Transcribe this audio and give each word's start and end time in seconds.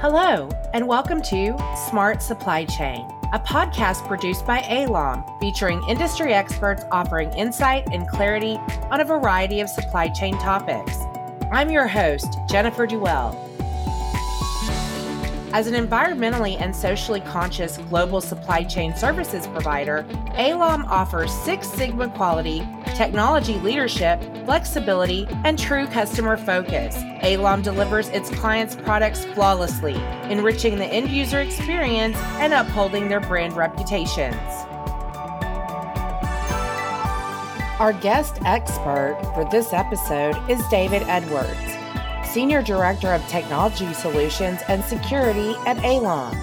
Hello, 0.00 0.48
and 0.74 0.86
welcome 0.86 1.20
to 1.22 1.58
Smart 1.88 2.22
Supply 2.22 2.64
Chain, 2.66 3.04
a 3.32 3.40
podcast 3.40 4.06
produced 4.06 4.46
by 4.46 4.60
ALOM 4.60 5.24
featuring 5.40 5.82
industry 5.88 6.32
experts 6.32 6.84
offering 6.92 7.32
insight 7.32 7.88
and 7.90 8.06
clarity 8.06 8.60
on 8.92 9.00
a 9.00 9.04
variety 9.04 9.58
of 9.58 9.68
supply 9.68 10.06
chain 10.06 10.38
topics. 10.38 10.98
I'm 11.50 11.68
your 11.72 11.88
host, 11.88 12.38
Jennifer 12.48 12.86
Duell. 12.86 13.47
As 15.50 15.66
an 15.66 15.72
environmentally 15.72 16.60
and 16.60 16.76
socially 16.76 17.20
conscious 17.20 17.78
global 17.88 18.20
supply 18.20 18.64
chain 18.64 18.94
services 18.94 19.46
provider, 19.46 20.04
ALOM 20.34 20.84
offers 20.84 21.32
Six 21.32 21.66
Sigma 21.70 22.10
quality, 22.10 22.68
technology 22.96 23.54
leadership, 23.60 24.20
flexibility, 24.44 25.26
and 25.44 25.58
true 25.58 25.86
customer 25.86 26.36
focus. 26.36 26.96
ALOM 27.22 27.62
delivers 27.62 28.10
its 28.10 28.28
clients' 28.28 28.76
products 28.76 29.24
flawlessly, 29.24 29.94
enriching 30.30 30.76
the 30.76 30.84
end 30.84 31.08
user 31.08 31.40
experience 31.40 32.18
and 32.36 32.52
upholding 32.52 33.08
their 33.08 33.20
brand 33.20 33.54
reputations. 33.54 34.36
Our 37.80 37.94
guest 38.02 38.38
expert 38.44 39.18
for 39.34 39.48
this 39.50 39.72
episode 39.72 40.36
is 40.50 40.60
David 40.68 41.04
Edwards. 41.04 41.77
Senior 42.28 42.62
Director 42.62 43.14
of 43.14 43.26
Technology 43.26 43.92
Solutions 43.94 44.60
and 44.68 44.84
Security 44.84 45.54
at 45.66 45.78
ALOM. 45.78 46.34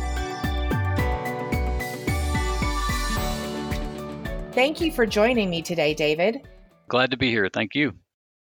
Thank 4.54 4.82
you 4.82 4.92
for 4.92 5.06
joining 5.06 5.52
me 5.52 5.62
today, 5.62 5.94
David. 5.94 6.42
Glad 6.88 7.12
to 7.12 7.18
be 7.18 7.30
here. 7.30 7.50
Thank 7.54 7.76
you. 7.76 7.94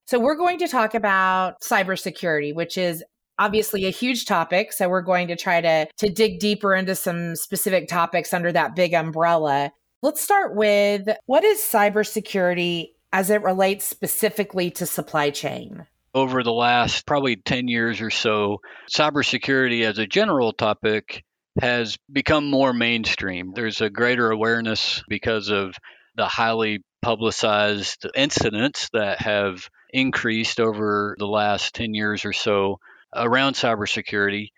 So, 0.04 0.18
we're 0.18 0.36
going 0.36 0.58
to 0.58 0.68
talk 0.68 0.94
about 0.94 1.60
cybersecurity, 1.62 2.54
which 2.54 2.76
is 2.76 3.02
obviously 3.38 3.86
a 3.86 3.90
huge 3.90 4.26
topic. 4.26 4.72
So, 4.72 4.90
we're 4.90 5.00
going 5.00 5.28
to 5.28 5.36
try 5.36 5.62
to, 5.62 5.86
to 5.96 6.10
dig 6.10 6.40
deeper 6.40 6.74
into 6.74 6.94
some 6.94 7.36
specific 7.36 7.88
topics 7.88 8.34
under 8.34 8.52
that 8.52 8.76
big 8.76 8.92
umbrella. 8.92 9.72
Let's 10.02 10.20
start 10.20 10.54
with 10.54 11.08
what 11.24 11.44
is 11.44 11.58
cybersecurity 11.58 12.88
as 13.12 13.30
it 13.30 13.42
relates 13.42 13.84
specifically 13.84 14.70
to 14.72 14.86
supply 14.86 15.30
chain? 15.30 15.86
Over 16.14 16.42
the 16.42 16.52
last 16.52 17.06
probably 17.06 17.36
10 17.36 17.68
years 17.68 18.00
or 18.00 18.10
so, 18.10 18.58
cybersecurity 18.90 19.84
as 19.84 19.98
a 19.98 20.06
general 20.06 20.52
topic 20.52 21.24
has 21.60 21.96
become 22.10 22.50
more 22.50 22.72
mainstream. 22.72 23.52
There's 23.54 23.80
a 23.80 23.90
greater 23.90 24.30
awareness 24.30 25.02
because 25.08 25.50
of 25.50 25.74
the 26.16 26.26
highly 26.26 26.82
publicized 27.02 28.06
incidents 28.14 28.88
that 28.92 29.20
have 29.20 29.68
increased 29.92 30.60
over 30.60 31.16
the 31.18 31.26
last 31.26 31.74
10 31.74 31.94
years 31.94 32.24
or 32.24 32.32
so 32.32 32.78
around 33.14 33.54
cybersecurity. 33.54 34.48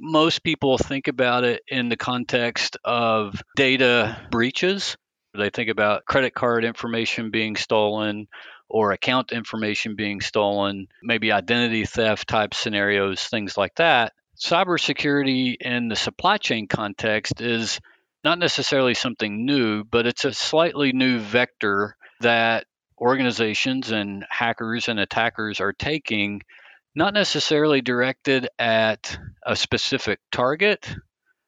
Most 0.00 0.42
people 0.42 0.78
think 0.78 1.08
about 1.08 1.44
it 1.44 1.62
in 1.68 1.88
the 1.88 1.96
context 1.96 2.76
of 2.84 3.40
data 3.56 4.20
breaches. 4.30 4.96
They 5.34 5.50
think 5.50 5.70
about 5.70 6.04
credit 6.04 6.34
card 6.34 6.64
information 6.64 7.30
being 7.30 7.56
stolen, 7.56 8.26
or 8.72 8.92
account 8.92 9.32
information 9.32 9.94
being 9.94 10.22
stolen, 10.22 10.88
maybe 11.02 11.30
identity 11.30 11.84
theft 11.84 12.26
type 12.26 12.54
scenarios, 12.54 13.22
things 13.22 13.56
like 13.56 13.74
that. 13.76 14.14
Cybersecurity 14.40 15.56
in 15.60 15.88
the 15.88 15.94
supply 15.94 16.38
chain 16.38 16.66
context 16.66 17.40
is 17.40 17.78
not 18.24 18.38
necessarily 18.38 18.94
something 18.94 19.44
new, 19.44 19.84
but 19.84 20.06
it's 20.06 20.24
a 20.24 20.32
slightly 20.32 20.92
new 20.92 21.18
vector 21.18 21.96
that 22.20 22.64
organizations 22.98 23.90
and 23.90 24.24
hackers 24.30 24.88
and 24.88 24.98
attackers 24.98 25.60
are 25.60 25.74
taking, 25.74 26.40
not 26.94 27.12
necessarily 27.12 27.82
directed 27.82 28.48
at 28.58 29.18
a 29.44 29.54
specific 29.54 30.18
target, 30.30 30.94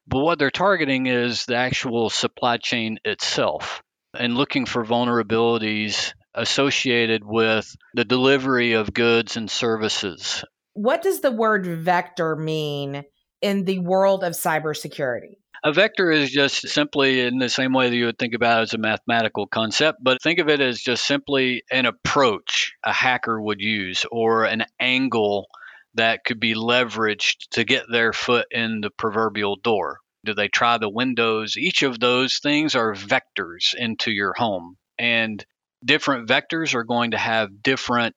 but 0.07 0.21
what 0.21 0.39
they're 0.39 0.51
targeting 0.51 1.07
is 1.07 1.47
the 1.47 1.57
actual 1.57 2.11
supply 2.11 2.59
chain 2.59 2.99
itself 3.05 3.83
and 4.13 4.37
looking 4.37 4.67
for 4.67 4.85
vulnerabilities 4.85 6.13
associated 6.35 7.23
with 7.25 7.75
the 7.95 8.05
delivery 8.05 8.73
of 8.73 8.93
goods 8.93 9.37
and 9.37 9.51
services. 9.51 10.45
What 10.75 11.03
does 11.03 11.21
the 11.21 11.31
word 11.31 11.67
vector 11.67 12.35
mean 12.37 13.05
in 13.41 13.65
the 13.65 13.79
world 13.79 14.25
of 14.25 14.33
cybersecurity? 14.33 15.37
A 15.63 15.73
vector 15.73 16.11
is 16.11 16.31
just 16.31 16.69
simply 16.69 17.21
in 17.21 17.39
the 17.39 17.49
same 17.49 17.73
way 17.73 17.89
that 17.89 17.97
you 17.97 18.07
would 18.07 18.19
think 18.19 18.35
about 18.35 18.59
it 18.59 18.63
as 18.65 18.75
a 18.75 18.79
mathematical 18.79 19.47
concept, 19.47 19.99
but 20.03 20.21
think 20.21 20.39
of 20.39 20.51
it 20.51 20.61
as 20.61 20.79
just 20.79 21.07
simply 21.07 21.63
an 21.71 21.87
approach 21.87 22.75
a 22.85 22.93
hacker 22.93 23.41
would 23.41 23.61
use 23.61 24.05
or 24.11 24.45
an 24.45 24.65
angle 24.79 25.47
that 25.95 26.25
could 26.25 26.39
be 26.39 26.55
leveraged 26.55 27.49
to 27.53 27.65
get 27.65 27.85
their 27.91 28.13
foot 28.13 28.47
in 28.51 28.83
the 28.83 28.91
proverbial 28.91 29.57
door. 29.57 30.01
Do 30.25 30.35
they 30.35 30.49
try 30.49 30.77
the 30.77 30.91
windows? 30.91 31.57
Each 31.57 31.83
of 31.83 31.99
those 31.99 32.41
things 32.43 32.75
are 32.75 32.95
vectors 32.95 33.75
into 33.75 34.11
your 34.11 34.35
home. 34.37 34.77
And 34.99 35.45
different 35.85 36.29
vectors 36.29 36.75
are 36.75 36.85
going 36.85 37.13
to 37.13 37.19
have 37.19 37.63
different 37.63 38.15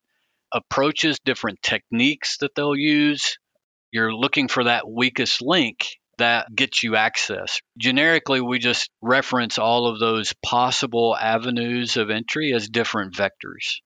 approaches, 0.51 1.19
different 1.23 1.61
techniques 1.61 2.37
that 2.39 2.55
they'll 2.55 2.75
use. 2.75 3.37
You're 3.91 4.13
looking 4.13 4.47
for 4.47 4.65
that 4.65 4.89
weakest 4.89 5.41
link 5.41 5.85
that 6.17 6.53
gets 6.53 6.83
you 6.83 6.95
access. 6.95 7.59
Generically, 7.77 8.41
we 8.41 8.59
just 8.59 8.89
reference 9.01 9.57
all 9.57 9.87
of 9.87 9.99
those 9.99 10.33
possible 10.43 11.15
avenues 11.15 11.97
of 11.97 12.09
entry 12.09 12.53
as 12.53 12.69
different 12.69 13.13
vectors. 13.13 13.77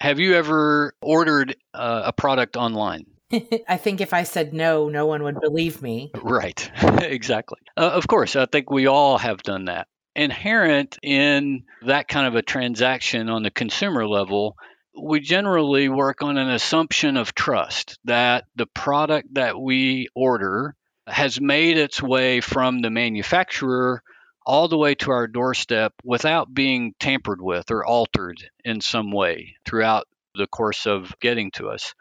Have 0.00 0.20
you 0.20 0.34
ever 0.34 0.94
ordered 1.00 1.56
uh, 1.72 2.02
a 2.06 2.12
product 2.12 2.56
online? 2.56 3.06
I 3.68 3.76
think 3.76 4.00
if 4.00 4.12
I 4.12 4.22
said 4.22 4.52
no, 4.52 4.88
no 4.88 5.06
one 5.06 5.22
would 5.24 5.40
believe 5.40 5.82
me. 5.82 6.10
Right, 6.14 6.70
exactly. 7.02 7.58
Uh, 7.76 7.90
of 7.94 8.06
course, 8.06 8.36
I 8.36 8.46
think 8.46 8.70
we 8.70 8.86
all 8.86 9.18
have 9.18 9.42
done 9.42 9.66
that 9.66 9.88
inherent 10.16 10.98
in 11.02 11.64
that 11.82 12.08
kind 12.08 12.26
of 12.26 12.34
a 12.34 12.42
transaction 12.42 13.28
on 13.28 13.42
the 13.42 13.50
consumer 13.50 14.06
level, 14.06 14.56
we 15.00 15.20
generally 15.20 15.88
work 15.88 16.22
on 16.22 16.36
an 16.38 16.50
assumption 16.50 17.16
of 17.16 17.34
trust 17.34 17.98
that 18.04 18.44
the 18.54 18.66
product 18.66 19.34
that 19.34 19.60
we 19.60 20.08
order 20.14 20.76
has 21.06 21.40
made 21.40 21.76
its 21.76 22.00
way 22.00 22.40
from 22.40 22.80
the 22.80 22.90
manufacturer 22.90 24.02
all 24.46 24.68
the 24.68 24.78
way 24.78 24.94
to 24.94 25.10
our 25.10 25.26
doorstep 25.26 25.92
without 26.04 26.52
being 26.52 26.94
tampered 27.00 27.40
with 27.40 27.70
or 27.70 27.84
altered 27.84 28.38
in 28.64 28.80
some 28.80 29.10
way 29.10 29.56
throughout 29.64 30.06
the 30.34 30.46
course 30.46 30.86
of 30.86 31.14
getting 31.20 31.50
to 31.52 31.68
us. 31.68 31.94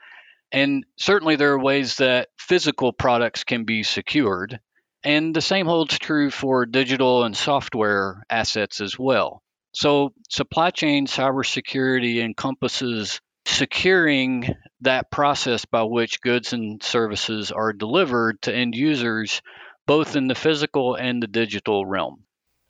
And 0.51 0.85
certainly 0.97 1.35
there 1.35 1.53
are 1.53 1.59
ways 1.59 1.97
that 1.97 2.29
physical 2.37 2.93
products 2.93 3.43
can 3.43 3.63
be 3.63 3.83
secured 3.83 4.59
and 5.03 5.35
the 5.35 5.41
same 5.41 5.65
holds 5.65 5.97
true 5.99 6.29
for 6.29 6.65
digital 6.65 7.23
and 7.23 7.35
software 7.35 8.23
assets 8.29 8.81
as 8.81 8.97
well. 8.97 9.41
So, 9.73 10.13
supply 10.29 10.69
chain 10.69 11.07
cybersecurity 11.07 12.23
encompasses 12.23 13.19
securing 13.45 14.55
that 14.81 15.11
process 15.11 15.65
by 15.65 15.83
which 15.83 16.21
goods 16.21 16.53
and 16.53 16.81
services 16.81 17.51
are 17.51 17.73
delivered 17.73 18.41
to 18.43 18.55
end 18.55 18.75
users, 18.75 19.41
both 19.87 20.15
in 20.15 20.27
the 20.27 20.35
physical 20.35 20.95
and 20.95 21.21
the 21.21 21.27
digital 21.27 21.85
realm. 21.85 22.23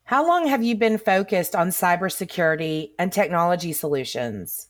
How 0.04 0.26
long 0.26 0.46
have 0.48 0.62
you 0.62 0.76
been 0.76 0.98
focused 0.98 1.54
on 1.54 1.68
cybersecurity 1.68 2.90
and 2.98 3.12
technology 3.12 3.72
solutions? 3.72 4.68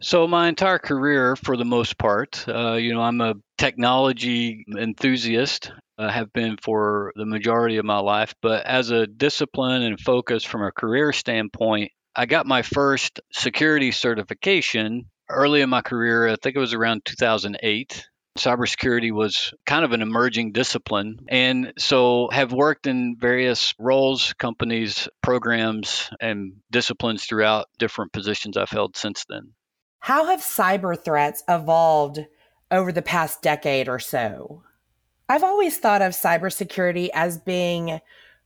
So, 0.00 0.26
my 0.28 0.48
entire 0.48 0.78
career, 0.78 1.36
for 1.36 1.56
the 1.56 1.64
most 1.64 1.98
part, 1.98 2.44
uh, 2.48 2.74
you 2.74 2.92
know, 2.92 3.00
I'm 3.00 3.20
a 3.20 3.34
technology 3.58 4.64
enthusiast 4.76 5.72
uh, 5.98 6.08
have 6.08 6.32
been 6.32 6.56
for 6.62 7.12
the 7.16 7.26
majority 7.26 7.78
of 7.78 7.84
my 7.84 7.98
life. 7.98 8.34
But 8.42 8.66
as 8.66 8.90
a 8.90 9.06
discipline 9.06 9.82
and 9.82 10.00
focus 10.00 10.44
from 10.44 10.62
a 10.62 10.72
career 10.72 11.12
standpoint, 11.12 11.92
I 12.14 12.26
got 12.26 12.46
my 12.46 12.62
first 12.62 13.20
security 13.32 13.92
certification 13.92 15.10
early 15.28 15.60
in 15.60 15.70
my 15.70 15.82
career. 15.82 16.28
I 16.28 16.36
think 16.36 16.56
it 16.56 16.60
was 16.60 16.74
around 16.74 17.04
2008. 17.04 18.06
Cybersecurity 18.38 19.12
was 19.12 19.54
kind 19.64 19.84
of 19.84 19.92
an 19.92 20.02
emerging 20.02 20.52
discipline. 20.52 21.18
And 21.28 21.72
so 21.78 22.28
have 22.32 22.52
worked 22.52 22.86
in 22.86 23.16
various 23.18 23.74
roles, 23.78 24.34
companies, 24.34 25.08
programs, 25.22 26.10
and 26.20 26.52
disciplines 26.70 27.24
throughout 27.24 27.66
different 27.78 28.12
positions 28.12 28.58
I've 28.58 28.70
held 28.70 28.96
since 28.96 29.24
then. 29.28 29.52
How 30.00 30.26
have 30.26 30.40
cyber 30.40 31.02
threats 31.02 31.42
evolved 31.48 32.26
over 32.70 32.92
the 32.92 33.02
past 33.02 33.42
decade 33.42 33.88
or 33.88 33.98
so? 33.98 34.62
I've 35.28 35.44
always 35.44 35.78
thought 35.78 36.02
of 36.02 36.12
cybersecurity 36.12 37.08
as 37.12 37.38
being 37.38 38.00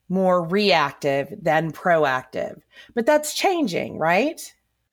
more 0.09 0.43
reactive 0.43 1.33
than 1.41 1.73
proactive, 1.73 2.61
but 2.95 3.07
that's 3.07 3.35
changing, 3.35 3.99
right? 3.99 4.41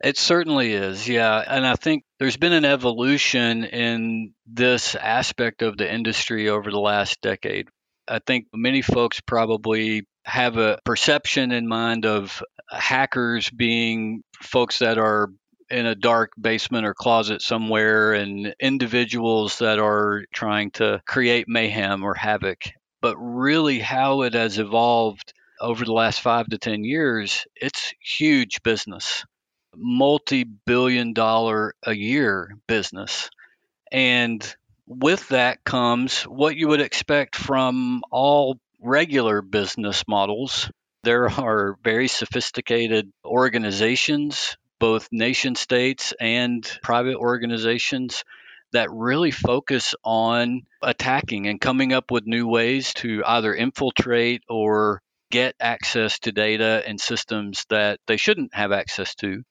It 0.03 0.17
certainly 0.17 0.73
is, 0.73 1.07
yeah. 1.07 1.43
And 1.47 1.65
I 1.65 1.75
think 1.75 2.03
there's 2.19 2.37
been 2.37 2.53
an 2.53 2.65
evolution 2.65 3.63
in 3.63 4.33
this 4.45 4.95
aspect 4.95 5.63
of 5.63 5.77
the 5.77 5.91
industry 5.91 6.49
over 6.49 6.69
the 6.69 6.79
last 6.79 7.19
decade. 7.21 7.67
I 8.07 8.19
think 8.19 8.45
many 8.53 8.83
folks 8.83 9.19
probably 9.21 10.05
have 10.23 10.57
a 10.57 10.79
perception 10.85 11.51
in 11.51 11.67
mind 11.67 12.05
of 12.05 12.43
hackers 12.69 13.49
being 13.49 14.23
folks 14.41 14.79
that 14.79 14.97
are 14.99 15.31
in 15.69 15.85
a 15.85 15.95
dark 15.95 16.31
basement 16.39 16.85
or 16.85 16.93
closet 16.93 17.41
somewhere 17.41 18.13
and 18.13 18.55
individuals 18.59 19.59
that 19.59 19.79
are 19.79 20.25
trying 20.33 20.71
to 20.71 21.01
create 21.05 21.47
mayhem 21.47 22.03
or 22.03 22.13
havoc. 22.13 22.63
But 23.01 23.15
really, 23.17 23.79
how 23.79 24.21
it 24.23 24.33
has 24.33 24.57
evolved 24.57 25.33
over 25.59 25.85
the 25.85 25.93
last 25.93 26.21
five 26.21 26.47
to 26.47 26.57
10 26.57 26.83
years, 26.83 27.45
it's 27.55 27.93
huge 27.99 28.63
business, 28.63 29.25
multi 29.75 30.43
billion 30.43 31.13
dollar 31.13 31.73
a 31.83 31.95
year 31.95 32.55
business. 32.67 33.29
And 33.91 34.55
with 34.87 35.27
that 35.29 35.63
comes 35.63 36.23
what 36.23 36.55
you 36.55 36.69
would 36.69 36.81
expect 36.81 37.35
from 37.35 38.01
all 38.11 38.57
regular 38.81 39.41
business 39.41 40.03
models. 40.07 40.69
There 41.03 41.29
are 41.29 41.77
very 41.83 42.07
sophisticated 42.07 43.11
organizations, 43.25 44.57
both 44.79 45.07
nation 45.11 45.55
states 45.55 46.13
and 46.19 46.63
private 46.83 47.15
organizations, 47.15 48.23
that 48.73 48.91
really 48.91 49.31
focus 49.31 49.95
on 50.03 50.63
attacking 50.81 51.47
and 51.47 51.61
coming 51.61 51.93
up 51.93 52.11
with 52.11 52.27
new 52.27 52.47
ways 52.47 52.93
to 52.95 53.23
either 53.25 53.55
infiltrate 53.55 54.43
or 54.49 55.01
get 55.31 55.55
access 55.59 56.19
to 56.19 56.31
data 56.31 56.83
and 56.85 56.99
systems 56.99 57.65
that 57.69 57.99
they 58.07 58.17
shouldn't 58.17 58.53
have 58.53 58.71
access 58.71 59.15
to. 59.15 59.43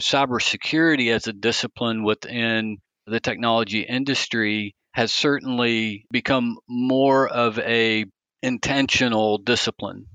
Cybersecurity 0.00 1.12
as 1.12 1.26
a 1.26 1.32
discipline 1.32 2.04
within 2.04 2.78
the 3.06 3.20
technology 3.20 3.80
industry 3.80 4.74
has 4.92 5.12
certainly 5.12 6.04
become 6.10 6.58
more 6.68 7.28
of 7.28 7.58
a 7.58 8.04
intentional 8.42 9.38
discipline. 9.38 10.06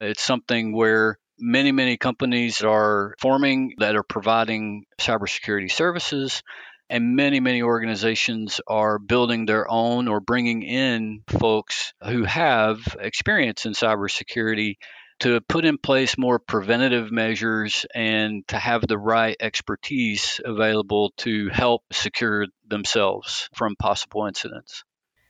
It's 0.00 0.22
something 0.22 0.74
where 0.74 1.18
many, 1.42 1.72
many 1.72 1.96
companies 1.96 2.62
are 2.62 3.14
forming 3.18 3.74
that 3.78 3.96
are 3.96 4.04
providing 4.04 4.84
cybersecurity 4.98 5.70
services, 5.70 6.42
and 6.88 7.16
many, 7.16 7.40
many 7.40 7.62
organizations 7.62 8.60
are 8.66 8.98
building 8.98 9.44
their 9.44 9.68
own 9.68 10.08
or 10.08 10.20
bringing 10.20 10.62
in 10.62 11.22
folks 11.28 11.92
who 12.04 12.24
have 12.24 12.78
experience 13.00 13.66
in 13.66 13.72
cybersecurity 13.72 14.76
to 15.20 15.40
put 15.40 15.64
in 15.64 15.78
place 15.78 16.16
more 16.16 16.38
preventative 16.38 17.10
measures 17.10 17.86
and 17.94 18.46
to 18.48 18.56
have 18.56 18.86
the 18.86 18.98
right 18.98 19.36
expertise 19.40 20.40
available 20.44 21.12
to 21.16 21.48
help 21.48 21.82
secure 21.92 22.46
themselves 22.66 23.48
from 23.54 23.76
possible 23.76 24.26
incidents. 24.26 24.84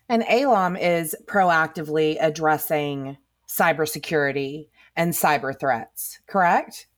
And 0.09 0.25
ALOM 0.25 0.77
is 0.79 1.15
proactively 1.27 2.17
addressing 2.21 3.17
cybersecurity 3.49 4.69
and 4.97 5.13
cyber 5.13 5.59
threats, 5.59 6.21
correct? 6.27 6.89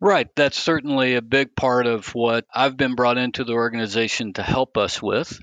Right. 0.00 0.28
That's 0.34 0.58
certainly 0.58 1.14
a 1.14 1.22
big 1.22 1.54
part 1.54 1.86
of 1.86 2.08
what 2.08 2.44
I've 2.52 2.76
been 2.76 2.96
brought 2.96 3.18
into 3.18 3.44
the 3.44 3.52
organization 3.52 4.32
to 4.32 4.42
help 4.42 4.76
us 4.76 5.00
with. 5.00 5.38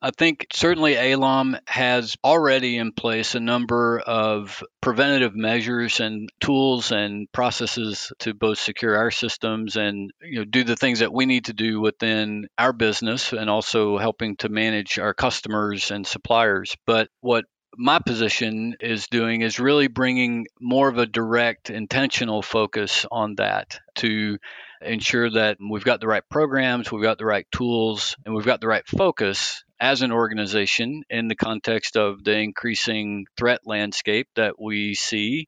I 0.00 0.12
think 0.12 0.46
certainly 0.52 0.94
ALOM 0.94 1.58
has 1.66 2.16
already 2.22 2.78
in 2.78 2.92
place 2.92 3.34
a 3.34 3.40
number 3.40 3.98
of 3.98 4.62
preventative 4.80 5.34
measures 5.34 5.98
and 5.98 6.30
tools 6.40 6.92
and 6.92 7.30
processes 7.32 8.12
to 8.20 8.32
both 8.32 8.58
secure 8.60 8.96
our 8.96 9.10
systems 9.10 9.76
and 9.76 10.12
you 10.22 10.38
know 10.38 10.44
do 10.44 10.62
the 10.62 10.76
things 10.76 11.00
that 11.00 11.12
we 11.12 11.26
need 11.26 11.46
to 11.46 11.52
do 11.52 11.80
within 11.80 12.46
our 12.56 12.72
business 12.72 13.32
and 13.32 13.50
also 13.50 13.98
helping 13.98 14.36
to 14.36 14.48
manage 14.48 15.00
our 15.00 15.14
customers 15.14 15.90
and 15.90 16.06
suppliers. 16.06 16.76
But 16.86 17.08
what 17.20 17.46
my 17.76 17.98
position 17.98 18.76
is 18.80 19.06
doing 19.08 19.42
is 19.42 19.60
really 19.60 19.88
bringing 19.88 20.46
more 20.60 20.88
of 20.88 20.98
a 20.98 21.06
direct 21.06 21.70
intentional 21.70 22.42
focus 22.42 23.06
on 23.10 23.34
that 23.36 23.80
to 23.96 24.38
ensure 24.80 25.30
that 25.30 25.58
we've 25.60 25.84
got 25.84 26.00
the 26.00 26.06
right 26.06 26.22
programs, 26.28 26.90
we've 26.90 27.02
got 27.02 27.18
the 27.18 27.26
right 27.26 27.46
tools, 27.52 28.16
and 28.24 28.34
we've 28.34 28.46
got 28.46 28.60
the 28.60 28.68
right 28.68 28.86
focus 28.86 29.64
as 29.80 30.02
an 30.02 30.12
organization 30.12 31.02
in 31.10 31.28
the 31.28 31.36
context 31.36 31.96
of 31.96 32.24
the 32.24 32.36
increasing 32.36 33.26
threat 33.36 33.60
landscape 33.64 34.28
that 34.34 34.60
we 34.60 34.94
see 34.94 35.46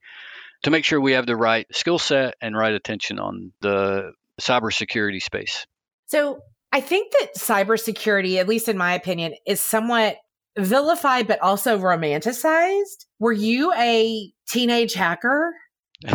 to 0.63 0.71
make 0.71 0.85
sure 0.85 1.01
we 1.01 1.13
have 1.13 1.27
the 1.27 1.37
right 1.37 1.67
skill 1.73 1.99
set 1.99 2.35
and 2.41 2.57
right 2.57 2.75
attention 2.75 3.19
on 3.19 3.53
the 3.61 4.13
cybersecurity 4.41 5.23
space. 5.23 5.67
So, 6.07 6.41
I 6.73 6.81
think 6.81 7.13
that 7.13 7.35
cybersecurity, 7.37 8.37
at 8.37 8.47
least 8.47 8.69
in 8.69 8.79
my 8.79 8.95
opinion, 8.95 9.35
is 9.45 9.61
somewhat 9.61 10.19
vilified 10.65 11.27
but 11.27 11.41
also 11.41 11.79
romanticized. 11.79 13.07
Were 13.19 13.33
you 13.33 13.73
a 13.75 14.33
teenage 14.49 14.95
hacker? 14.95 15.53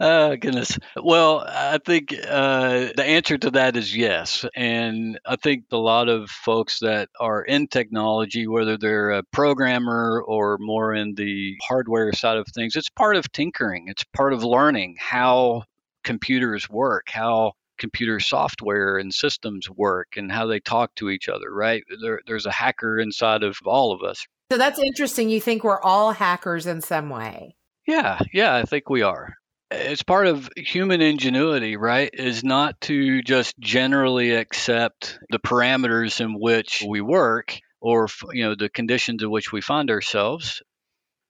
oh 0.00 0.36
goodness. 0.36 0.76
Well, 1.00 1.44
I 1.46 1.78
think 1.84 2.12
uh, 2.12 2.88
the 2.96 3.04
answer 3.04 3.38
to 3.38 3.50
that 3.52 3.76
is 3.76 3.96
yes, 3.96 4.44
and 4.56 5.18
I 5.24 5.36
think 5.36 5.66
a 5.70 5.76
lot 5.76 6.08
of 6.08 6.28
folks 6.28 6.80
that 6.80 7.08
are 7.20 7.42
in 7.42 7.68
technology, 7.68 8.48
whether 8.48 8.76
they're 8.76 9.12
a 9.12 9.22
programmer 9.22 10.24
or 10.26 10.58
more 10.60 10.92
in 10.92 11.14
the 11.14 11.56
hardware 11.62 12.12
side 12.12 12.36
of 12.36 12.46
things, 12.48 12.74
it's 12.74 12.90
part 12.90 13.14
of 13.14 13.30
tinkering. 13.30 13.86
It's 13.86 14.04
part 14.12 14.32
of 14.32 14.42
learning 14.42 14.96
how 14.98 15.62
computers 16.02 16.68
work, 16.68 17.10
how 17.10 17.52
computer 17.82 18.20
software 18.20 18.96
and 18.96 19.12
systems 19.12 19.68
work, 19.68 20.16
and 20.16 20.30
how 20.30 20.46
they 20.46 20.60
talk 20.60 20.94
to 20.94 21.10
each 21.10 21.28
other. 21.28 21.52
Right? 21.52 21.82
There, 22.00 22.20
there's 22.26 22.46
a 22.46 22.52
hacker 22.52 22.98
inside 22.98 23.42
of 23.42 23.58
all 23.66 23.92
of 23.92 24.02
us. 24.02 24.24
So 24.52 24.58
that's 24.58 24.78
interesting. 24.78 25.28
You 25.28 25.40
think 25.40 25.64
we're 25.64 25.80
all 25.80 26.12
hackers 26.12 26.66
in 26.66 26.80
some 26.80 27.10
way. 27.10 27.56
Yeah, 27.86 28.20
yeah, 28.32 28.54
I 28.54 28.62
think 28.62 28.88
we 28.88 29.02
are. 29.02 29.34
It's 29.72 30.02
part 30.02 30.26
of 30.26 30.48
human 30.56 31.00
ingenuity, 31.00 31.76
right? 31.76 32.10
Is 32.12 32.44
not 32.44 32.80
to 32.82 33.22
just 33.22 33.58
generally 33.58 34.32
accept 34.32 35.18
the 35.30 35.40
parameters 35.40 36.20
in 36.20 36.38
which 36.38 36.84
we 36.86 37.00
work 37.00 37.58
or 37.80 38.06
you 38.32 38.44
know 38.44 38.54
the 38.54 38.68
conditions 38.68 39.22
in 39.22 39.30
which 39.30 39.50
we 39.52 39.60
find 39.60 39.90
ourselves 39.90 40.62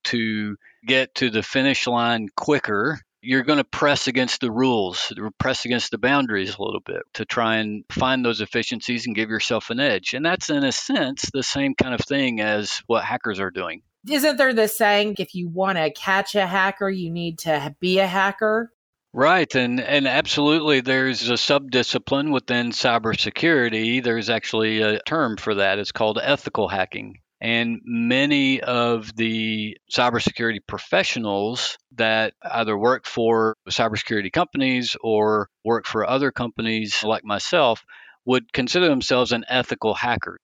to 0.04 0.56
get 0.86 1.14
to 1.14 1.30
the 1.30 1.42
finish 1.42 1.86
line 1.86 2.28
quicker 2.36 3.00
you're 3.22 3.44
going 3.44 3.58
to 3.58 3.64
press 3.64 4.08
against 4.08 4.40
the 4.40 4.50
rules, 4.50 5.12
press 5.38 5.64
against 5.64 5.92
the 5.92 5.98
boundaries 5.98 6.56
a 6.56 6.62
little 6.62 6.80
bit 6.80 7.02
to 7.14 7.24
try 7.24 7.56
and 7.56 7.84
find 7.90 8.24
those 8.24 8.40
efficiencies 8.40 9.06
and 9.06 9.14
give 9.14 9.30
yourself 9.30 9.70
an 9.70 9.80
edge. 9.80 10.12
And 10.12 10.26
that's, 10.26 10.50
in 10.50 10.64
a 10.64 10.72
sense, 10.72 11.30
the 11.32 11.42
same 11.42 11.74
kind 11.74 11.94
of 11.94 12.00
thing 12.00 12.40
as 12.40 12.82
what 12.86 13.04
hackers 13.04 13.38
are 13.38 13.50
doing. 13.50 13.82
Isn't 14.10 14.36
there 14.36 14.52
this 14.52 14.76
saying, 14.76 15.16
if 15.18 15.34
you 15.34 15.48
want 15.48 15.78
to 15.78 15.92
catch 15.92 16.34
a 16.34 16.46
hacker, 16.46 16.90
you 16.90 17.10
need 17.10 17.38
to 17.40 17.74
be 17.78 18.00
a 18.00 18.06
hacker? 18.06 18.72
Right, 19.14 19.54
and 19.54 19.78
and 19.78 20.08
absolutely, 20.08 20.80
there's 20.80 21.28
a 21.28 21.34
subdiscipline 21.34 22.32
within 22.32 22.70
cybersecurity. 22.70 24.02
There's 24.02 24.30
actually 24.30 24.80
a 24.80 25.00
term 25.00 25.36
for 25.36 25.56
that. 25.56 25.78
It's 25.78 25.92
called 25.92 26.18
ethical 26.20 26.66
hacking. 26.66 27.18
And 27.42 27.80
many 27.84 28.60
of 28.60 29.14
the 29.16 29.76
cybersecurity 29.92 30.60
professionals 30.66 31.76
that 31.96 32.34
either 32.42 32.78
work 32.78 33.04
for 33.04 33.56
cybersecurity 33.68 34.32
companies 34.32 34.96
or 35.02 35.48
work 35.64 35.86
for 35.86 36.08
other 36.08 36.30
companies 36.30 37.02
like 37.02 37.24
myself 37.24 37.82
would 38.24 38.52
consider 38.52 38.88
themselves 38.88 39.32
an 39.32 39.44
ethical 39.48 39.92
hacker 39.92 40.38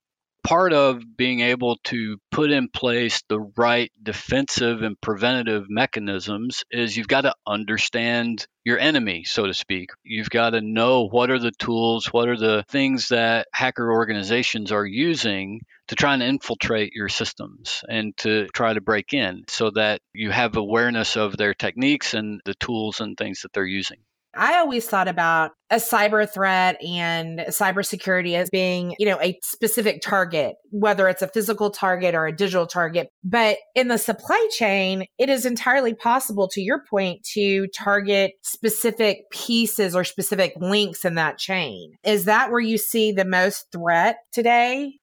part 0.48 0.72
of 0.72 1.02
being 1.14 1.40
able 1.40 1.76
to 1.84 2.16
put 2.30 2.50
in 2.50 2.70
place 2.70 3.22
the 3.28 3.38
right 3.58 3.92
defensive 4.02 4.80
and 4.80 4.98
preventative 4.98 5.66
mechanisms 5.68 6.64
is 6.70 6.96
you've 6.96 7.06
got 7.06 7.20
to 7.20 7.34
understand 7.46 8.46
your 8.64 8.78
enemy, 8.78 9.24
so 9.24 9.44
to 9.44 9.52
speak. 9.52 9.90
You've 10.04 10.30
got 10.30 10.50
to 10.50 10.62
know 10.62 11.06
what 11.06 11.30
are 11.30 11.38
the 11.38 11.52
tools, 11.58 12.06
what 12.06 12.28
are 12.28 12.36
the 12.38 12.64
things 12.70 13.08
that 13.08 13.46
hacker 13.52 13.92
organizations 13.92 14.72
are 14.72 14.86
using 14.86 15.60
to 15.88 15.94
try 15.94 16.14
and 16.14 16.22
infiltrate 16.22 16.92
your 16.94 17.08
systems 17.08 17.82
and 17.88 18.16
to 18.18 18.46
try 18.48 18.72
to 18.72 18.80
break 18.80 19.12
in 19.12 19.44
so 19.48 19.70
that 19.70 20.00
you 20.12 20.30
have 20.30 20.56
awareness 20.56 21.16
of 21.16 21.36
their 21.36 21.54
techniques 21.54 22.14
and 22.14 22.40
the 22.44 22.54
tools 22.54 23.00
and 23.00 23.16
things 23.16 23.42
that 23.42 23.52
they're 23.52 23.64
using. 23.64 23.98
I 24.34 24.58
always 24.58 24.86
thought 24.86 25.08
about 25.08 25.52
a 25.70 25.76
cyber 25.76 26.30
threat 26.30 26.82
and 26.84 27.40
cybersecurity 27.48 28.34
as 28.34 28.50
being, 28.50 28.94
you 28.98 29.06
know, 29.06 29.18
a 29.20 29.38
specific 29.42 30.00
target, 30.02 30.56
whether 30.70 31.08
it's 31.08 31.22
a 31.22 31.28
physical 31.28 31.70
target 31.70 32.14
or 32.14 32.26
a 32.26 32.36
digital 32.36 32.66
target. 32.66 33.08
But 33.24 33.56
in 33.74 33.88
the 33.88 33.98
supply 33.98 34.48
chain, 34.52 35.06
it 35.18 35.28
is 35.28 35.44
entirely 35.44 35.94
possible, 35.94 36.46
to 36.52 36.60
your 36.60 36.84
point, 36.88 37.24
to 37.34 37.66
target 37.68 38.32
specific 38.42 39.22
pieces 39.32 39.96
or 39.96 40.04
specific 40.04 40.52
links 40.60 41.04
in 41.04 41.14
that 41.14 41.38
chain. 41.38 41.94
Is 42.04 42.26
that 42.26 42.50
where 42.50 42.60
you 42.60 42.78
see 42.78 43.12
the 43.12 43.24
most 43.24 43.66
threat 43.72 44.18
today? 44.32 44.98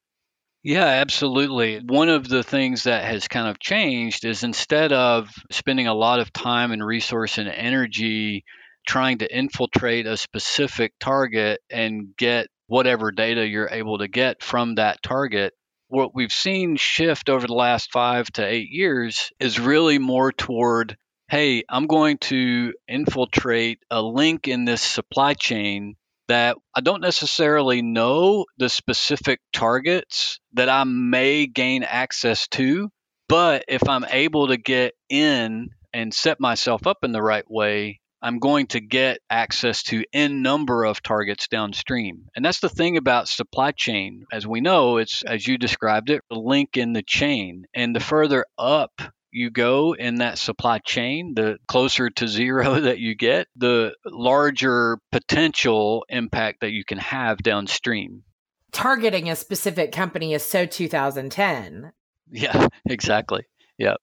Yeah, 0.65 0.85
absolutely. 0.87 1.77
One 1.85 2.09
of 2.09 2.27
the 2.27 2.41
things 2.41 2.85
that 2.85 3.03
has 3.05 3.27
kind 3.27 3.47
of 3.47 3.59
changed 3.59 4.25
is 4.25 4.43
instead 4.43 4.91
of 4.91 5.29
spending 5.51 5.85
a 5.85 5.93
lot 5.93 6.19
of 6.19 6.33
time 6.33 6.71
and 6.71 6.83
resource 6.83 7.37
and 7.37 7.47
energy 7.47 8.43
trying 8.87 9.19
to 9.19 9.31
infiltrate 9.31 10.07
a 10.07 10.17
specific 10.17 10.93
target 10.99 11.61
and 11.69 12.17
get 12.17 12.47
whatever 12.65 13.11
data 13.11 13.45
you're 13.45 13.69
able 13.69 13.99
to 13.99 14.07
get 14.07 14.41
from 14.41 14.73
that 14.75 15.03
target. 15.03 15.53
What 15.89 16.15
we've 16.15 16.33
seen 16.33 16.77
shift 16.77 17.29
over 17.29 17.45
the 17.45 17.53
last 17.53 17.91
five 17.91 18.25
to 18.31 18.43
eight 18.43 18.69
years 18.71 19.31
is 19.39 19.59
really 19.59 19.99
more 19.99 20.31
toward 20.31 20.97
hey, 21.27 21.63
I'm 21.69 21.85
going 21.85 22.17
to 22.19 22.73
infiltrate 22.87 23.79
a 23.91 24.01
link 24.01 24.47
in 24.47 24.65
this 24.65 24.81
supply 24.81 25.35
chain 25.35 25.95
that 26.27 26.57
I 26.73 26.81
don't 26.81 27.01
necessarily 27.01 27.81
know 27.81 28.45
the 28.57 28.69
specific 28.69 29.39
targets 29.53 30.39
that 30.53 30.69
I 30.69 30.83
may 30.83 31.47
gain 31.47 31.83
access 31.83 32.47
to, 32.49 32.89
but 33.27 33.65
if 33.67 33.87
I'm 33.87 34.05
able 34.05 34.47
to 34.47 34.57
get 34.57 34.93
in 35.09 35.69
and 35.93 36.13
set 36.13 36.39
myself 36.39 36.87
up 36.87 36.97
in 37.03 37.11
the 37.11 37.21
right 37.21 37.49
way, 37.49 37.99
I'm 38.21 38.39
going 38.39 38.67
to 38.67 38.79
get 38.79 39.19
access 39.29 39.83
to 39.83 40.03
n 40.11 40.41
number 40.41 40.83
of 40.83 41.03
targets 41.03 41.47
downstream. 41.47 42.25
And 42.35 42.43
that's 42.43 42.59
the 42.59 42.69
thing 42.69 42.97
about 42.97 43.27
supply 43.27 43.71
chain. 43.71 44.25
As 44.31 44.47
we 44.47 44.61
know, 44.61 44.97
it's 44.97 45.21
as 45.23 45.47
you 45.47 45.59
described 45.59 46.09
it, 46.09 46.21
a 46.31 46.35
link 46.35 46.75
in 46.75 46.93
the 46.93 47.03
chain. 47.03 47.65
And 47.73 47.95
the 47.95 47.99
further 47.99 48.45
up 48.57 48.99
you 49.35 49.49
go 49.49 49.93
in 49.93 50.15
that 50.15 50.37
supply 50.37 50.79
chain, 50.79 51.33
the 51.35 51.57
closer 51.67 52.09
to 52.09 52.27
zero 52.27 52.79
that 52.81 52.99
you 52.99 53.15
get, 53.15 53.47
the 53.55 53.93
larger 54.05 54.97
potential 55.11 56.05
impact 56.09 56.61
that 56.61 56.71
you 56.71 56.83
can 56.85 56.97
have 56.97 57.37
downstream. 57.39 58.23
Targeting 58.71 59.29
a 59.29 59.35
specific 59.35 59.91
company 59.91 60.33
is 60.33 60.43
so 60.43 60.65
2010. 60.65 61.91
Yeah, 62.31 62.67
exactly. 62.89 63.43
Yeah. 63.77 63.95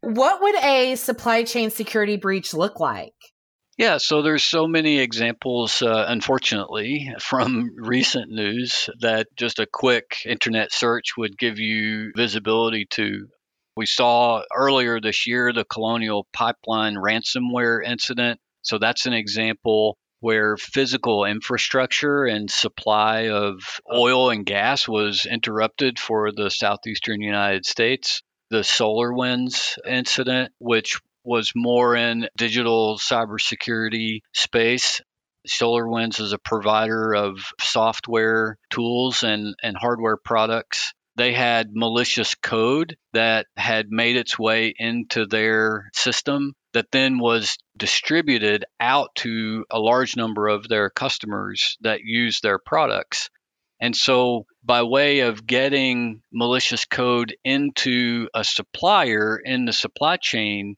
What 0.00 0.42
would 0.42 0.56
a 0.56 0.96
supply 0.96 1.44
chain 1.44 1.70
security 1.70 2.16
breach 2.16 2.54
look 2.54 2.80
like? 2.80 3.14
Yeah, 3.78 3.98
so 3.98 4.20
there's 4.20 4.44
so 4.44 4.66
many 4.66 4.98
examples, 4.98 5.80
uh, 5.80 6.04
unfortunately, 6.08 7.10
from 7.20 7.70
recent 7.76 8.30
news 8.30 8.90
that 9.00 9.28
just 9.36 9.58
a 9.58 9.66
quick 9.66 10.16
internet 10.26 10.72
search 10.72 11.16
would 11.16 11.38
give 11.38 11.58
you 11.58 12.12
visibility 12.14 12.86
to. 12.90 13.28
We 13.74 13.86
saw 13.86 14.42
earlier 14.54 15.00
this 15.00 15.26
year 15.26 15.52
the 15.52 15.64
Colonial 15.64 16.26
Pipeline 16.32 16.96
ransomware 16.96 17.82
incident. 17.84 18.38
So 18.60 18.78
that's 18.78 19.06
an 19.06 19.14
example 19.14 19.96
where 20.20 20.56
physical 20.56 21.24
infrastructure 21.24 22.24
and 22.24 22.50
supply 22.50 23.30
of 23.30 23.80
oil 23.92 24.30
and 24.30 24.44
gas 24.44 24.86
was 24.86 25.26
interrupted 25.26 25.98
for 25.98 26.30
the 26.32 26.50
southeastern 26.50 27.22
United 27.22 27.64
States. 27.64 28.22
The 28.50 28.58
SolarWinds 28.58 29.78
incident, 29.88 30.52
which 30.58 31.00
was 31.24 31.52
more 31.56 31.96
in 31.96 32.28
digital 32.36 32.98
cybersecurity 32.98 34.20
space. 34.34 35.00
SolarWinds 35.48 36.20
is 36.20 36.32
a 36.32 36.38
provider 36.38 37.14
of 37.14 37.38
software 37.60 38.58
tools 38.70 39.22
and, 39.22 39.54
and 39.62 39.76
hardware 39.76 40.18
products 40.18 40.92
they 41.16 41.32
had 41.32 41.74
malicious 41.74 42.34
code 42.34 42.96
that 43.12 43.46
had 43.56 43.90
made 43.90 44.16
its 44.16 44.38
way 44.38 44.74
into 44.76 45.26
their 45.26 45.90
system 45.92 46.54
that 46.72 46.90
then 46.90 47.18
was 47.18 47.58
distributed 47.76 48.64
out 48.80 49.14
to 49.16 49.64
a 49.70 49.78
large 49.78 50.16
number 50.16 50.48
of 50.48 50.68
their 50.68 50.88
customers 50.88 51.76
that 51.82 52.00
use 52.02 52.40
their 52.40 52.58
products. 52.58 53.28
And 53.80 53.96
so, 53.96 54.46
by 54.64 54.84
way 54.84 55.20
of 55.20 55.46
getting 55.46 56.22
malicious 56.32 56.84
code 56.84 57.34
into 57.44 58.28
a 58.32 58.44
supplier 58.44 59.38
in 59.44 59.64
the 59.64 59.72
supply 59.72 60.16
chain, 60.16 60.76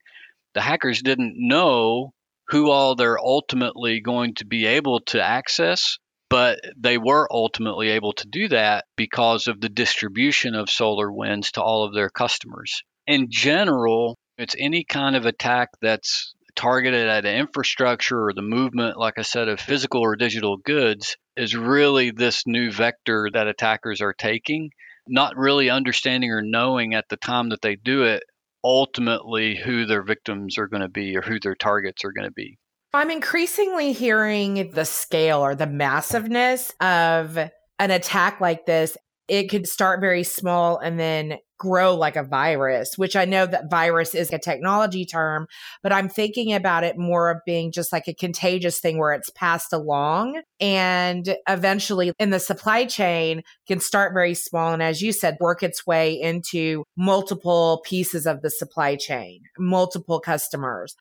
the 0.53 0.61
hackers 0.61 1.01
didn't 1.01 1.35
know 1.37 2.13
who 2.47 2.71
all 2.71 2.95
they're 2.95 3.19
ultimately 3.19 4.01
going 4.01 4.33
to 4.35 4.45
be 4.45 4.65
able 4.65 5.01
to 5.01 5.21
access 5.21 5.97
but 6.29 6.59
they 6.77 6.97
were 6.97 7.27
ultimately 7.31 7.89
able 7.89 8.13
to 8.13 8.27
do 8.27 8.47
that 8.47 8.85
because 8.95 9.47
of 9.47 9.61
the 9.61 9.69
distribution 9.69 10.55
of 10.55 10.67
SolarWinds 10.67 11.51
to 11.51 11.61
all 11.61 11.83
of 11.83 11.93
their 11.93 12.09
customers. 12.09 12.81
In 13.07 13.27
general, 13.29 14.17
it's 14.37 14.55
any 14.57 14.83
kind 14.83 15.15
of 15.15 15.25
attack 15.25 15.69
that's 15.81 16.33
targeted 16.55 17.07
at 17.07 17.25
infrastructure 17.25 18.27
or 18.27 18.33
the 18.33 18.41
movement, 18.41 18.97
like 18.97 19.15
I 19.17 19.21
said, 19.21 19.47
of 19.47 19.59
physical 19.59 20.01
or 20.01 20.15
digital 20.15 20.57
goods 20.57 21.17
is 21.35 21.55
really 21.55 22.11
this 22.11 22.47
new 22.47 22.71
vector 22.71 23.29
that 23.33 23.47
attackers 23.47 24.01
are 24.01 24.13
taking, 24.13 24.71
not 25.07 25.37
really 25.37 25.69
understanding 25.69 26.31
or 26.31 26.41
knowing 26.41 26.95
at 26.95 27.05
the 27.09 27.17
time 27.17 27.49
that 27.49 27.61
they 27.61 27.75
do 27.75 28.03
it 28.03 28.23
ultimately 28.63 29.55
who 29.55 29.85
their 29.85 30.01
victims 30.01 30.57
are 30.57 30.67
going 30.67 30.81
to 30.81 30.89
be 30.89 31.15
or 31.15 31.21
who 31.21 31.39
their 31.39 31.55
targets 31.55 32.03
are 32.03 32.11
going 32.11 32.27
to 32.27 32.33
be. 32.33 32.57
I'm 32.95 33.11
increasingly 33.11 33.91
hearing 33.91 34.71
the 34.71 34.85
scale 34.85 35.39
or 35.39 35.53
the 35.53 35.67
massiveness 35.67 36.71
of 36.79 37.37
an 37.37 37.91
attack 37.91 38.39
like 38.39 38.65
this. 38.65 38.97
It 39.27 39.49
could 39.49 39.67
start 39.67 40.01
very 40.01 40.23
small 40.23 40.77
and 40.77 40.99
then 40.99 41.39
grow 41.57 41.95
like 41.95 42.15
a 42.15 42.23
virus, 42.23 42.97
which 42.97 43.15
I 43.15 43.25
know 43.25 43.45
that 43.45 43.69
virus 43.69 44.13
is 44.13 44.31
a 44.31 44.37
technology 44.37 45.05
term, 45.05 45.47
but 45.81 45.91
I'm 45.91 46.09
thinking 46.09 46.53
about 46.53 46.83
it 46.83 46.97
more 46.97 47.31
of 47.31 47.39
being 47.45 47.71
just 47.71 47.91
like 47.91 48.07
a 48.07 48.13
contagious 48.13 48.79
thing 48.79 48.97
where 48.97 49.13
it's 49.13 49.29
passed 49.29 49.73
along 49.73 50.41
and 50.59 51.35
eventually 51.49 52.13
in 52.19 52.29
the 52.29 52.39
supply 52.39 52.85
chain 52.85 53.41
can 53.67 53.79
start 53.79 54.13
very 54.13 54.35
small. 54.35 54.73
And 54.73 54.83
as 54.83 55.01
you 55.01 55.11
said, 55.11 55.37
work 55.39 55.63
its 55.63 55.87
way 55.87 56.19
into 56.19 56.83
multiple 56.97 57.81
pieces 57.85 58.25
of 58.25 58.41
the 58.41 58.49
supply 58.49 58.95
chain, 58.95 59.41
multiple 59.57 60.19
customers. 60.19 60.95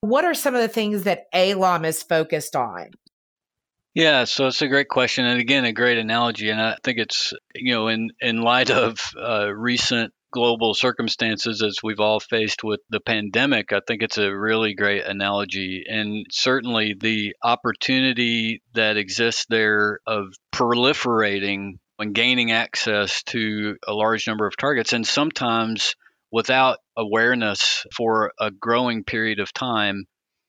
What 0.00 0.24
are 0.24 0.34
some 0.34 0.54
of 0.54 0.62
the 0.62 0.68
things 0.68 1.04
that 1.04 1.26
ALOM 1.34 1.84
is 1.84 2.02
focused 2.02 2.56
on? 2.56 2.90
Yeah, 3.94 4.24
so 4.24 4.46
it's 4.46 4.62
a 4.62 4.68
great 4.68 4.88
question, 4.88 5.26
and 5.26 5.40
again, 5.40 5.64
a 5.64 5.72
great 5.72 5.98
analogy. 5.98 6.48
And 6.48 6.60
I 6.60 6.76
think 6.82 6.98
it's 6.98 7.32
you 7.54 7.74
know, 7.74 7.88
in 7.88 8.10
in 8.20 8.40
light 8.40 8.70
of 8.70 8.98
uh, 9.20 9.52
recent 9.52 10.12
global 10.32 10.74
circumstances 10.74 11.60
as 11.60 11.78
we've 11.82 12.00
all 12.00 12.20
faced 12.20 12.62
with 12.62 12.80
the 12.88 13.00
pandemic, 13.00 13.72
I 13.72 13.80
think 13.86 14.02
it's 14.02 14.16
a 14.16 14.34
really 14.34 14.74
great 14.74 15.04
analogy. 15.04 15.84
And 15.88 16.24
certainly 16.30 16.94
the 16.98 17.34
opportunity 17.42 18.62
that 18.74 18.96
exists 18.96 19.46
there 19.48 19.98
of 20.06 20.32
proliferating 20.52 21.78
and 21.98 22.14
gaining 22.14 22.52
access 22.52 23.24
to 23.24 23.76
a 23.86 23.92
large 23.92 24.26
number 24.28 24.46
of 24.46 24.56
targets, 24.56 24.92
and 24.92 25.06
sometimes 25.06 25.96
without 26.32 26.78
awareness 26.96 27.84
for 27.96 28.32
a 28.38 28.50
growing 28.50 29.04
period 29.04 29.40
of 29.40 29.52
time. 29.52 30.04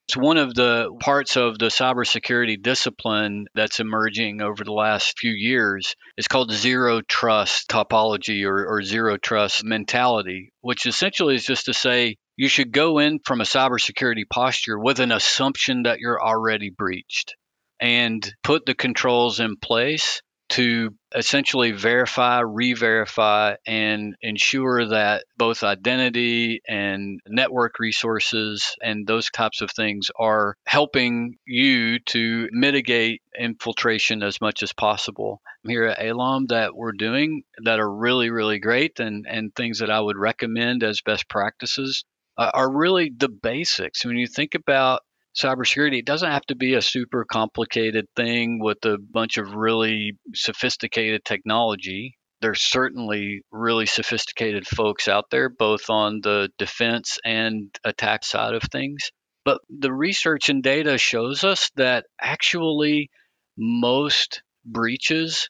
It's 0.08 0.18
one 0.18 0.38
of 0.38 0.54
the 0.54 0.92
parts 1.00 1.38
of 1.38 1.58
the 1.58 1.68
cybersecurity 1.68 2.62
discipline 2.62 3.46
that's 3.56 3.80
emerging 3.80 4.42
over 4.42 4.64
the 4.64 4.74
last 4.74 5.18
few 5.18 5.32
years. 5.32 5.96
It's 6.18 6.28
called 6.28 6.52
zero 6.52 7.02
trust 7.02 7.70
topology 7.70 8.46
or, 8.46 8.68
or 8.68 8.84
zero 8.84 9.18
trust 9.18 9.64
mentality, 9.64 10.52
which 10.60 10.86
essentially 10.86 11.36
is 11.36 11.46
just 11.46 11.66
to 11.66 11.74
say 11.74 12.18
you 12.36 12.50
should 12.50 12.74
go 12.74 13.00
in 13.00 13.20
from 13.24 13.40
a 13.40 13.46
cybersecurity 13.46 14.24
posture 14.30 14.78
with 14.78 15.00
an 15.00 15.12
assumption 15.12 15.84
that 15.84 16.00
you're 16.00 16.22
already 16.22 16.72
breached 16.72 17.36
and 17.80 18.34
put 18.44 18.66
the 18.66 18.76
controls 18.76 19.40
in 19.40 19.56
place 19.58 20.22
to 20.52 20.94
essentially 21.16 21.72
verify, 21.72 22.42
re 22.42 22.74
verify, 22.74 23.56
and 23.66 24.16
ensure 24.22 24.86
that 24.86 25.24
both 25.38 25.64
identity 25.64 26.62
and 26.68 27.22
network 27.26 27.80
resources 27.80 28.76
and 28.82 29.08
those 29.08 29.30
types 29.30 29.62
of 29.62 29.72
things 29.72 30.10
are 30.20 30.56
helping 30.66 31.38
you 31.46 32.00
to 32.00 32.50
mitigate 32.52 33.22
infiltration 33.38 34.24
as 34.24 34.42
much 34.42 34.62
as 34.62 34.74
possible. 34.74 35.42
Here 35.66 35.86
at 35.86 36.00
ALOM, 36.00 36.48
that 36.50 36.76
we're 36.76 36.92
doing 36.92 37.44
that 37.64 37.80
are 37.80 37.94
really, 37.94 38.30
really 38.30 38.60
great 38.60 39.00
and, 39.00 39.26
and 39.30 39.56
things 39.56 39.80
that 39.80 39.90
I 39.90 40.02
would 40.02 40.18
recommend 40.18 40.84
as 40.84 41.02
best 41.02 41.30
practices 41.30 42.04
uh, 42.38 42.52
are 42.54 42.72
really 42.72 43.12
the 43.16 43.30
basics. 43.30 44.04
When 44.04 44.18
you 44.18 44.28
think 44.28 44.56
about 44.56 45.02
cybersecurity 45.38 46.00
it 46.00 46.06
doesn't 46.06 46.32
have 46.32 46.46
to 46.46 46.56
be 46.56 46.74
a 46.74 46.82
super 46.82 47.26
complicated 47.26 48.06
thing 48.16 48.60
with 48.60 48.84
a 48.86 48.98
bunch 48.98 49.38
of 49.38 49.54
really 49.54 50.18
sophisticated 50.34 51.24
technology. 51.24 52.18
There's 52.42 52.62
certainly 52.62 53.42
really 53.52 53.86
sophisticated 53.86 54.68
folks 54.68 55.08
out 55.08 55.26
there 55.30 55.50
both 55.50 55.90
on 55.90 56.22
the 56.22 56.50
defense 56.58 57.20
and 57.24 57.70
attack 57.84 58.26
side 58.26 58.56
of 58.56 58.64
things. 58.64 59.12
But 59.46 59.60
the 59.70 59.94
research 59.94 60.50
and 60.50 60.62
data 60.62 60.98
shows 60.98 61.44
us 61.44 61.72
that 61.76 62.06
actually 62.20 63.10
most 63.58 64.44
breaches 64.66 65.50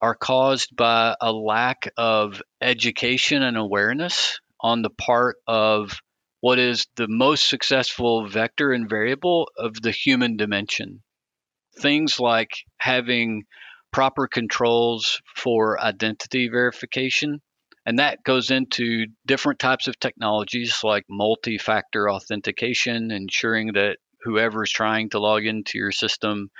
are 0.00 0.14
caused 0.14 0.74
by 0.74 1.14
a 1.20 1.32
lack 1.32 1.90
of 1.96 2.42
education 2.60 3.42
and 3.42 3.56
awareness 3.56 4.40
on 4.60 4.82
the 4.82 4.90
part 4.90 5.36
of 5.46 6.00
what 6.42 6.58
is 6.58 6.88
the 6.96 7.06
most 7.08 7.48
successful 7.48 8.26
vector 8.26 8.72
and 8.72 8.90
variable 8.90 9.48
of 9.56 9.80
the 9.80 9.92
human 9.92 10.36
dimension. 10.36 11.00
Things 11.78 12.18
like 12.18 12.50
having 12.78 13.44
proper 13.92 14.26
controls 14.26 15.22
for 15.36 15.80
identity 15.80 16.48
verification. 16.48 17.40
And 17.86 18.00
that 18.00 18.24
goes 18.24 18.50
into 18.50 19.06
different 19.24 19.60
types 19.60 19.86
of 19.86 20.00
technologies 20.00 20.80
like 20.82 21.04
multi 21.08 21.58
factor 21.58 22.10
authentication, 22.10 23.12
ensuring 23.12 23.74
that 23.74 23.98
whoever 24.22 24.64
is 24.64 24.70
trying 24.72 25.10
to 25.10 25.20
log 25.20 25.46
into 25.46 25.78
your 25.78 25.92
system 25.92 26.50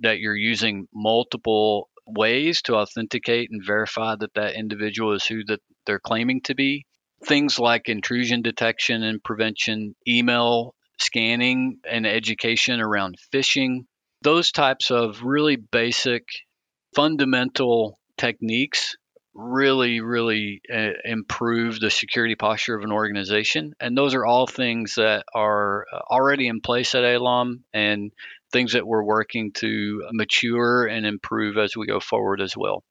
that 0.00 0.18
you're 0.18 0.36
using 0.36 0.88
multiple 0.92 1.90
ways 2.08 2.60
to 2.62 2.74
authenticate 2.74 3.50
and 3.52 3.64
verify 3.64 4.16
that 4.18 4.34
that 4.34 4.56
individual 4.56 5.12
is 5.12 5.26
who 5.26 5.44
that 5.44 5.60
they're 5.86 6.00
claiming 6.00 6.40
to 6.40 6.56
be 6.56 6.86
things 7.24 7.58
like 7.58 7.88
intrusion 7.88 8.42
detection 8.42 9.02
and 9.02 9.22
prevention, 9.22 9.94
email 10.06 10.74
scanning 10.98 11.78
and 11.88 12.06
education 12.06 12.80
around 12.80 13.16
phishing, 13.32 13.84
Those 14.22 14.50
types 14.50 14.90
of 14.90 15.22
really 15.22 15.56
basic, 15.56 16.24
fundamental 16.94 17.98
techniques 18.16 18.96
really, 19.34 20.00
really 20.00 20.60
uh, 20.74 20.90
improve 21.04 21.78
the 21.78 21.90
security 21.90 22.34
posture 22.34 22.76
of 22.76 22.82
an 22.82 22.90
organization. 22.90 23.72
And 23.78 23.96
those 23.96 24.14
are 24.14 24.26
all 24.26 24.48
things 24.48 24.96
that 24.96 25.24
are 25.32 25.86
uh, 25.92 26.00
already 26.10 26.48
in 26.48 26.60
place 26.60 26.96
at 26.96 27.04
ALOM 27.04 27.62
and 27.72 28.10
things 28.52 28.72
that 28.72 28.86
we're 28.86 29.04
working 29.04 29.52
to 29.52 30.08
mature 30.12 30.86
and 30.86 31.06
improve 31.06 31.56
as 31.56 31.76
we 31.76 31.86
go 31.86 32.00
forward 32.00 32.40
as 32.40 32.56
well. 32.56 32.82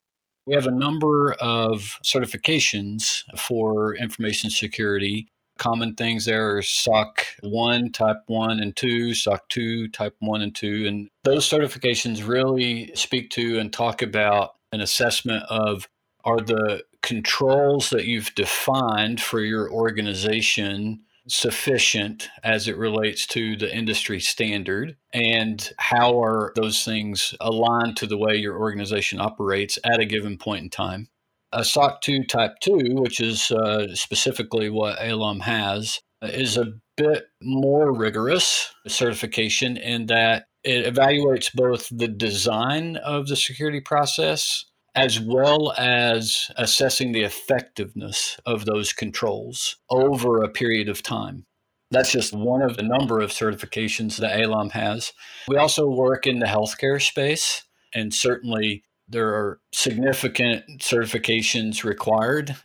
We 0.48 0.56
have 0.56 0.66
a 0.66 0.72
number 0.72 1.34
of 1.42 2.00
certifications 2.06 3.24
for 3.38 3.98
information 3.98 4.50
security. 4.50 5.27
Common 5.58 5.94
things 5.94 6.24
there 6.24 6.56
are 6.56 6.62
SOC 6.62 7.25
1, 7.42 7.92
Type 7.92 8.24
1 8.27 8.62
and 8.62 8.74
2, 8.74 9.13
SOC 9.13 9.50
2, 9.50 9.88
Type 9.89 10.16
1 10.20 10.42
and 10.42 10.56
2. 10.56 10.86
And 10.88 11.10
those 11.25 11.50
certifications 11.50 12.25
really 12.25 12.96
speak 12.96 13.30
to 13.32 13.60
and 13.60 13.74
talk 13.74 14.01
about 14.01 14.51
an 14.72 14.80
assessment 14.80 15.44
of 15.50 15.89
are 16.24 16.39
the 16.39 16.82
controls 17.01 17.89
that 17.89 18.06
you've 18.06 18.34
defined 18.36 19.20
for 19.22 19.42
your 19.42 19.70
organization 19.70 21.01
sufficient 21.28 22.30
as 22.44 22.68
it 22.68 22.78
relates 22.78 23.26
to 23.28 23.56
the 23.56 23.74
industry 23.74 24.20
standard? 24.20 24.96
And 25.14 25.70
how 25.78 26.22
are 26.22 26.54
those 26.56 26.84
things 26.84 27.34
aligned 27.40 27.98
to 27.98 28.08
the 28.08 28.18
way 28.18 28.36
your 28.36 28.58
organization 28.58 29.20
operates 29.20 29.78
at 29.84 30.00
a 30.00 30.06
given 30.06 30.38
point 30.38 30.64
in 30.64 30.70
time? 30.70 31.10
A 31.54 31.64
SOC 31.64 32.02
2 32.02 32.24
Type 32.26 32.56
2, 32.62 32.96
which 32.96 33.20
is 33.22 33.52
uh, 33.52 33.96
specifically 33.96 34.70
what 34.70 35.00
ALOM 35.00 35.42
has, 35.42 36.02
is 36.22 36.58
a 36.58 36.74
bit 36.98 37.28
more 37.42 37.94
rigorous 37.96 38.74
certification 38.88 39.78
in 39.78 40.08
that 40.08 40.48
it 40.64 40.92
evaluates 40.94 41.54
both 41.54 41.88
the 41.92 42.08
design 42.08 42.98
of 42.98 43.28
the 43.28 43.36
security 43.36 43.80
process 43.80 44.66
as 44.98 45.20
well 45.20 45.74
as 45.77 46.50
assessing 46.58 47.12
the 47.12 47.22
effectiveness 47.22 48.39
of 48.48 48.66
those 48.66 48.92
controls 48.92 49.77
over 49.92 50.42
a 50.42 50.50
period 50.50 50.89
of 50.89 51.04
time. 51.04 51.46
That's 51.92 52.12
just 52.12 52.34
one 52.34 52.63
of 52.63 52.75
the 52.75 52.84
number 52.84 53.22
of 53.22 53.30
certifications 53.30 54.18
that 54.18 54.38
ALOM 54.38 54.72
has. 54.72 55.13
We 55.48 55.58
also 55.58 55.88
work 55.88 56.25
in 56.25 56.39
the 56.39 56.48
healthcare 56.48 57.01
space, 57.01 57.63
and 57.94 58.13
certainly 58.13 58.84
there 59.08 59.30
are 59.30 59.62
significant 59.72 60.66
certifications 60.80 61.84
required. 61.84 62.56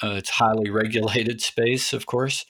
Uh, 0.00 0.10
it's 0.18 0.30
highly 0.30 0.70
regulated 0.70 1.40
space, 1.40 1.92
of 1.92 2.06
course 2.06 2.44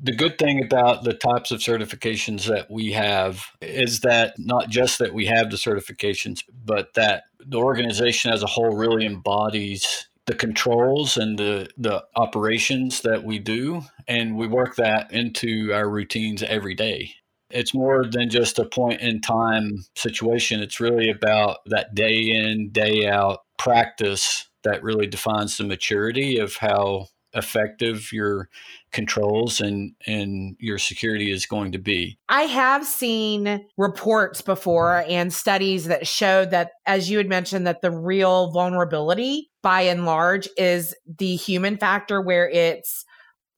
the 0.00 0.12
good 0.12 0.38
thing 0.38 0.62
about 0.62 1.02
the 1.02 1.14
types 1.14 1.50
of 1.50 1.60
certifications 1.60 2.46
that 2.46 2.70
we 2.70 2.92
have 2.92 3.46
is 3.60 4.00
that 4.00 4.34
not 4.38 4.68
just 4.68 4.98
that 5.00 5.12
we 5.12 5.26
have 5.26 5.50
the 5.50 5.56
certifications, 5.56 6.44
but 6.64 6.94
that 6.94 7.24
the 7.44 7.58
organization 7.58 8.32
as 8.32 8.42
a 8.42 8.46
whole 8.46 8.76
really 8.76 9.04
embodies 9.04 10.08
the 10.26 10.34
controls 10.34 11.16
and 11.16 11.38
the, 11.38 11.68
the 11.76 12.04
operations 12.14 13.00
that 13.00 13.24
we 13.24 13.38
do. 13.38 13.82
And 14.06 14.36
we 14.36 14.46
work 14.46 14.76
that 14.76 15.10
into 15.12 15.72
our 15.72 15.88
routines 15.88 16.42
every 16.42 16.74
day. 16.74 17.12
It's 17.50 17.74
more 17.74 18.04
than 18.04 18.28
just 18.28 18.58
a 18.58 18.66
point 18.66 19.00
in 19.00 19.20
time 19.22 19.84
situation. 19.96 20.60
It's 20.60 20.80
really 20.80 21.10
about 21.10 21.58
that 21.66 21.94
day 21.94 22.30
in, 22.30 22.70
day 22.70 23.06
out 23.06 23.40
practice 23.58 24.48
that 24.64 24.82
really 24.82 25.06
defines 25.06 25.56
the 25.56 25.64
maturity 25.64 26.38
of 26.38 26.56
how 26.56 27.06
effective 27.34 28.12
your 28.12 28.48
controls 28.90 29.60
and 29.60 29.92
and 30.06 30.56
your 30.58 30.78
security 30.78 31.30
is 31.30 31.46
going 31.46 31.72
to 31.72 31.78
be. 31.78 32.18
I 32.28 32.42
have 32.42 32.86
seen 32.86 33.66
reports 33.76 34.40
before 34.40 35.02
mm-hmm. 35.02 35.10
and 35.10 35.32
studies 35.32 35.86
that 35.86 36.06
showed 36.06 36.50
that 36.50 36.72
as 36.86 37.10
you 37.10 37.18
had 37.18 37.28
mentioned 37.28 37.66
that 37.66 37.82
the 37.82 37.90
real 37.90 38.50
vulnerability 38.50 39.50
by 39.62 39.82
and 39.82 40.06
large 40.06 40.48
is 40.56 40.94
the 41.18 41.36
human 41.36 41.76
factor 41.76 42.20
where 42.20 42.48
it's 42.48 43.04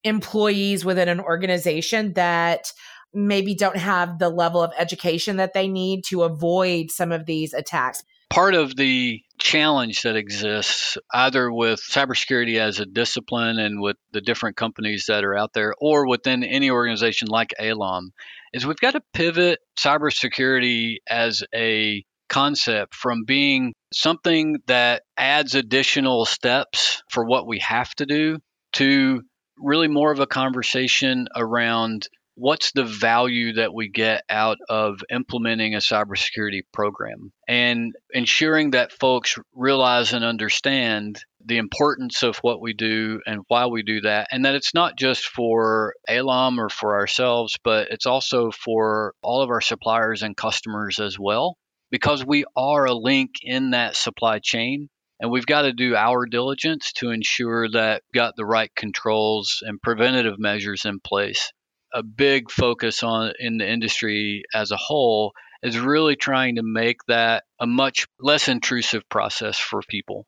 employees 0.02 0.84
within 0.84 1.08
an 1.08 1.20
organization 1.20 2.14
that 2.14 2.72
maybe 3.12 3.54
don't 3.54 3.76
have 3.76 4.18
the 4.18 4.30
level 4.30 4.62
of 4.62 4.72
education 4.78 5.36
that 5.36 5.52
they 5.52 5.68
need 5.68 6.04
to 6.04 6.22
avoid 6.22 6.90
some 6.90 7.12
of 7.12 7.26
these 7.26 7.52
attacks 7.52 8.02
part 8.30 8.54
of 8.54 8.76
the 8.76 9.20
challenge 9.38 10.02
that 10.02 10.16
exists 10.16 10.96
either 11.12 11.52
with 11.52 11.80
cybersecurity 11.80 12.58
as 12.58 12.78
a 12.78 12.86
discipline 12.86 13.58
and 13.58 13.80
with 13.80 13.96
the 14.12 14.20
different 14.20 14.56
companies 14.56 15.06
that 15.08 15.24
are 15.24 15.36
out 15.36 15.52
there 15.52 15.74
or 15.80 16.06
within 16.06 16.44
any 16.44 16.70
organization 16.70 17.28
like 17.28 17.52
ALOM 17.58 18.10
is 18.52 18.66
we've 18.66 18.76
got 18.76 18.92
to 18.92 19.02
pivot 19.12 19.58
cybersecurity 19.78 20.96
as 21.08 21.42
a 21.54 22.04
concept 22.28 22.94
from 22.94 23.24
being 23.24 23.74
something 23.92 24.58
that 24.66 25.02
adds 25.16 25.54
additional 25.54 26.24
steps 26.24 27.02
for 27.10 27.24
what 27.24 27.46
we 27.46 27.58
have 27.58 27.92
to 27.96 28.06
do 28.06 28.38
to 28.72 29.22
really 29.58 29.88
more 29.88 30.12
of 30.12 30.20
a 30.20 30.26
conversation 30.26 31.26
around 31.36 32.08
what's 32.40 32.72
the 32.72 32.84
value 32.84 33.52
that 33.52 33.74
we 33.74 33.88
get 33.88 34.24
out 34.30 34.56
of 34.70 35.00
implementing 35.10 35.74
a 35.74 35.78
cybersecurity 35.78 36.62
program? 36.72 37.32
And 37.46 37.92
ensuring 38.14 38.70
that 38.70 38.92
folks 38.92 39.36
realize 39.54 40.14
and 40.14 40.24
understand 40.24 41.22
the 41.44 41.58
importance 41.58 42.22
of 42.22 42.38
what 42.38 42.62
we 42.62 42.72
do 42.72 43.20
and 43.26 43.42
why 43.48 43.66
we 43.66 43.82
do 43.82 44.00
that 44.00 44.28
and 44.30 44.44
that 44.44 44.54
it's 44.54 44.72
not 44.72 44.96
just 44.96 45.26
for 45.26 45.94
ALOM 46.08 46.58
or 46.58 46.68
for 46.68 46.98
ourselves 46.98 47.56
but 47.64 47.88
it's 47.90 48.04
also 48.04 48.50
for 48.50 49.14
all 49.22 49.42
of 49.42 49.48
our 49.48 49.62
suppliers 49.62 50.22
and 50.22 50.36
customers 50.36 51.00
as 51.00 51.18
well 51.18 51.56
because 51.90 52.24
we 52.24 52.44
are 52.56 52.84
a 52.84 52.94
link 52.94 53.30
in 53.42 53.70
that 53.70 53.96
supply 53.96 54.38
chain 54.38 54.88
and 55.18 55.30
we've 55.30 55.46
got 55.46 55.62
to 55.62 55.72
do 55.72 55.96
our 55.96 56.26
diligence 56.26 56.92
to 56.92 57.10
ensure 57.10 57.70
that 57.70 58.02
got 58.12 58.34
the 58.36 58.44
right 58.44 58.70
controls 58.76 59.62
and 59.62 59.80
preventative 59.80 60.38
measures 60.38 60.84
in 60.84 61.00
place 61.00 61.52
a 61.92 62.02
big 62.02 62.50
focus 62.50 63.02
on 63.02 63.32
in 63.38 63.58
the 63.58 63.68
industry 63.68 64.42
as 64.54 64.70
a 64.70 64.76
whole 64.76 65.32
is 65.62 65.78
really 65.78 66.16
trying 66.16 66.56
to 66.56 66.62
make 66.62 66.98
that 67.08 67.44
a 67.60 67.66
much 67.66 68.06
less 68.18 68.48
intrusive 68.48 69.08
process 69.08 69.58
for 69.58 69.82
people. 69.88 70.26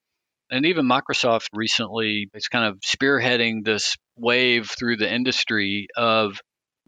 And 0.51 0.67
even 0.67 0.87
Microsoft 0.87 1.49
recently 1.55 2.29
is 2.35 2.49
kind 2.49 2.67
of 2.67 2.81
spearheading 2.81 3.65
this 3.65 3.97
wave 4.17 4.71
through 4.71 4.99
the 4.99 5.13
industry 5.13 5.87
of 5.97 6.39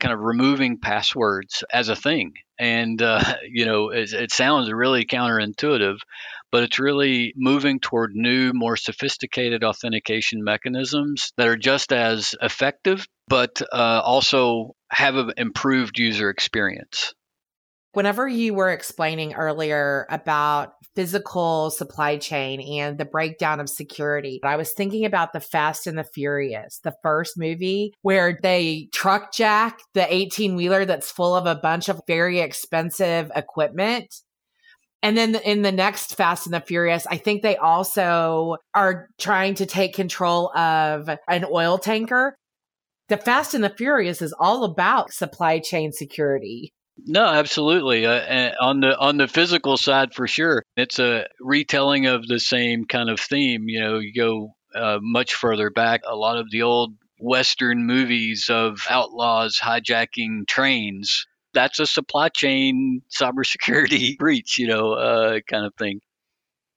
kind 0.01 0.13
of 0.13 0.21
removing 0.21 0.79
passwords 0.79 1.65
as 1.73 1.89
a 1.89 1.97
thing. 1.97 2.35
And, 2.59 3.01
uh, 3.01 3.37
you 3.51 3.65
know, 3.65 3.91
it, 3.91 4.13
it 4.13 4.33
sounds 4.33 4.71
really 4.71 5.07
counterintuitive, 5.07 5.97
but 6.55 6.63
it's 6.63 6.79
really 6.79 7.35
moving 7.35 7.81
toward 7.81 8.15
new, 8.15 8.53
more 8.55 8.77
sophisticated 8.77 9.65
authentication 9.65 10.45
mechanisms 10.45 11.33
that 11.37 11.49
are 11.49 11.57
just 11.57 11.93
as 11.93 12.37
effective, 12.41 13.09
but 13.27 13.61
uh, 13.73 14.01
also 14.05 14.77
have 14.89 15.17
an 15.17 15.33
improved 15.37 15.99
user 15.99 16.31
experience. 16.31 17.13
Whenever 17.95 18.29
you 18.29 18.55
were 18.55 18.71
explaining 18.71 19.35
earlier 19.35 20.07
about 20.11 20.75
physical 20.95 21.71
supply 21.71 22.19
chain 22.19 22.61
and 22.81 22.99
the 22.99 23.05
breakdown 23.05 23.59
of 23.59 23.69
security, 23.69 24.39
I 24.45 24.55
was 24.55 24.73
thinking 24.73 25.05
about 25.05 25.33
the 25.33 25.41
Fast 25.41 25.89
and 25.89 25.99
the 25.99 26.05
Furious, 26.05 26.79
the 26.85 26.95
first 27.03 27.37
movie 27.37 27.95
where 28.03 28.39
they 28.41 28.91
truck 28.93 29.33
jack 29.33 29.81
the 29.95 30.13
18 30.13 30.55
wheeler 30.55 30.85
that's 30.85 31.11
full 31.11 31.35
of 31.35 31.47
a 31.47 31.57
bunch 31.57 31.89
of 31.89 32.01
very 32.07 32.39
expensive 32.39 33.33
equipment 33.35 34.23
and 35.05 35.19
then 35.19 35.35
in 35.35 35.61
the 35.61 35.71
next 35.71 36.17
Fast 36.17 36.47
and 36.47 36.55
the 36.55 36.61
Furious, 36.61 37.07
I 37.07 37.19
think 37.19 37.43
they 37.43 37.59
also 37.59 38.57
are 38.75 39.11
trying 39.19 39.55
to 39.57 39.67
take 39.67 39.95
control 39.95 40.51
of 40.57 41.11
an 41.29 41.45
oil 41.53 41.77
tanker. 41.77 42.35
The 43.11 43.19
Fast 43.19 43.53
and 43.53 43.63
the 43.63 43.69
Furious 43.69 44.23
is 44.23 44.35
all 44.41 44.65
about 44.65 45.13
supply 45.13 45.59
chain 45.59 45.93
security. 45.93 46.73
No, 46.97 47.23
absolutely. 47.27 48.07
Uh, 48.07 48.53
on 48.59 48.81
the 48.81 48.97
on 48.99 49.19
the 49.19 49.29
physical 49.29 49.77
side, 49.77 50.15
for 50.15 50.27
sure, 50.27 50.63
it's 50.75 50.99
a 50.99 51.27
retelling 51.39 52.07
of 52.07 52.27
the 52.27 52.41
same 52.41 52.87
kind 52.87 53.11
of 53.11 53.21
theme. 53.21 53.69
You 53.69 53.81
know, 53.81 53.99
you 53.99 54.15
go 54.15 54.55
uh, 54.75 55.01
much 55.03 55.35
further 55.35 55.69
back. 55.69 56.01
A 56.07 56.17
lot 56.17 56.39
of 56.39 56.51
the 56.51 56.63
old 56.63 56.95
Western 57.19 57.87
movies 57.87 58.49
of 58.49 58.87
outlaws 58.89 59.59
hijacking 59.63 60.47
trains 60.47 61.27
that's 61.55 61.79
a 61.79 61.87
supply 61.87 62.29
chain 62.29 63.03
cybersecurity 63.11 64.17
breach, 64.19 64.59
you 64.59 64.67
know, 64.67 64.93
uh, 64.93 65.41
kind 65.49 65.65
of 65.65 65.75
thing. 65.77 66.01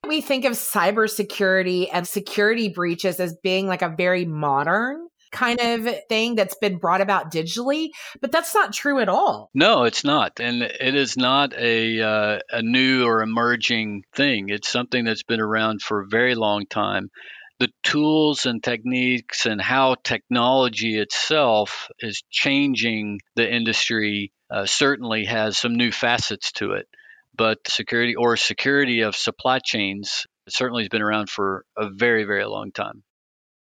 We 0.07 0.21
think 0.21 0.45
of 0.45 0.53
cybersecurity 0.53 1.89
and 1.91 2.07
security 2.07 2.69
breaches 2.69 3.19
as 3.19 3.35
being 3.43 3.67
like 3.67 3.81
a 3.81 3.93
very 3.97 4.25
modern 4.25 5.07
kind 5.33 5.59
of 5.59 5.89
thing 6.07 6.35
that's 6.35 6.55
been 6.55 6.77
brought 6.77 7.01
about 7.01 7.33
digitally, 7.33 7.89
but 8.21 8.31
that's 8.31 8.55
not 8.55 8.71
true 8.71 8.99
at 8.99 9.09
all. 9.09 9.49
No, 9.53 9.83
it's 9.83 10.05
not, 10.05 10.39
and 10.39 10.61
it 10.61 10.95
is 10.95 11.17
not 11.17 11.53
a 11.53 12.01
uh, 12.01 12.39
a 12.49 12.61
new 12.61 13.05
or 13.05 13.21
emerging 13.21 14.03
thing. 14.15 14.47
It's 14.47 14.69
something 14.69 15.03
that's 15.03 15.23
been 15.23 15.41
around 15.41 15.81
for 15.81 16.01
a 16.01 16.07
very 16.07 16.35
long 16.35 16.65
time 16.67 17.09
the 17.59 17.69
tools 17.83 18.45
and 18.45 18.63
techniques 18.63 19.45
and 19.45 19.59
how 19.59 19.95
technology 20.03 20.99
itself 20.99 21.89
is 21.99 22.21
changing 22.29 23.19
the 23.35 23.51
industry 23.51 24.31
uh, 24.49 24.65
certainly 24.65 25.25
has 25.25 25.57
some 25.57 25.75
new 25.75 25.91
facets 25.91 26.51
to 26.53 26.73
it. 26.73 26.87
but 27.37 27.59
security 27.67 28.15
or 28.15 28.35
security 28.35 29.01
of 29.01 29.15
supply 29.15 29.59
chains 29.63 30.25
certainly 30.49 30.83
has 30.83 30.89
been 30.89 31.03
around 31.03 31.29
for 31.29 31.65
a 31.77 31.89
very, 31.89 32.23
very 32.23 32.45
long 32.45 32.71
time. 32.71 33.03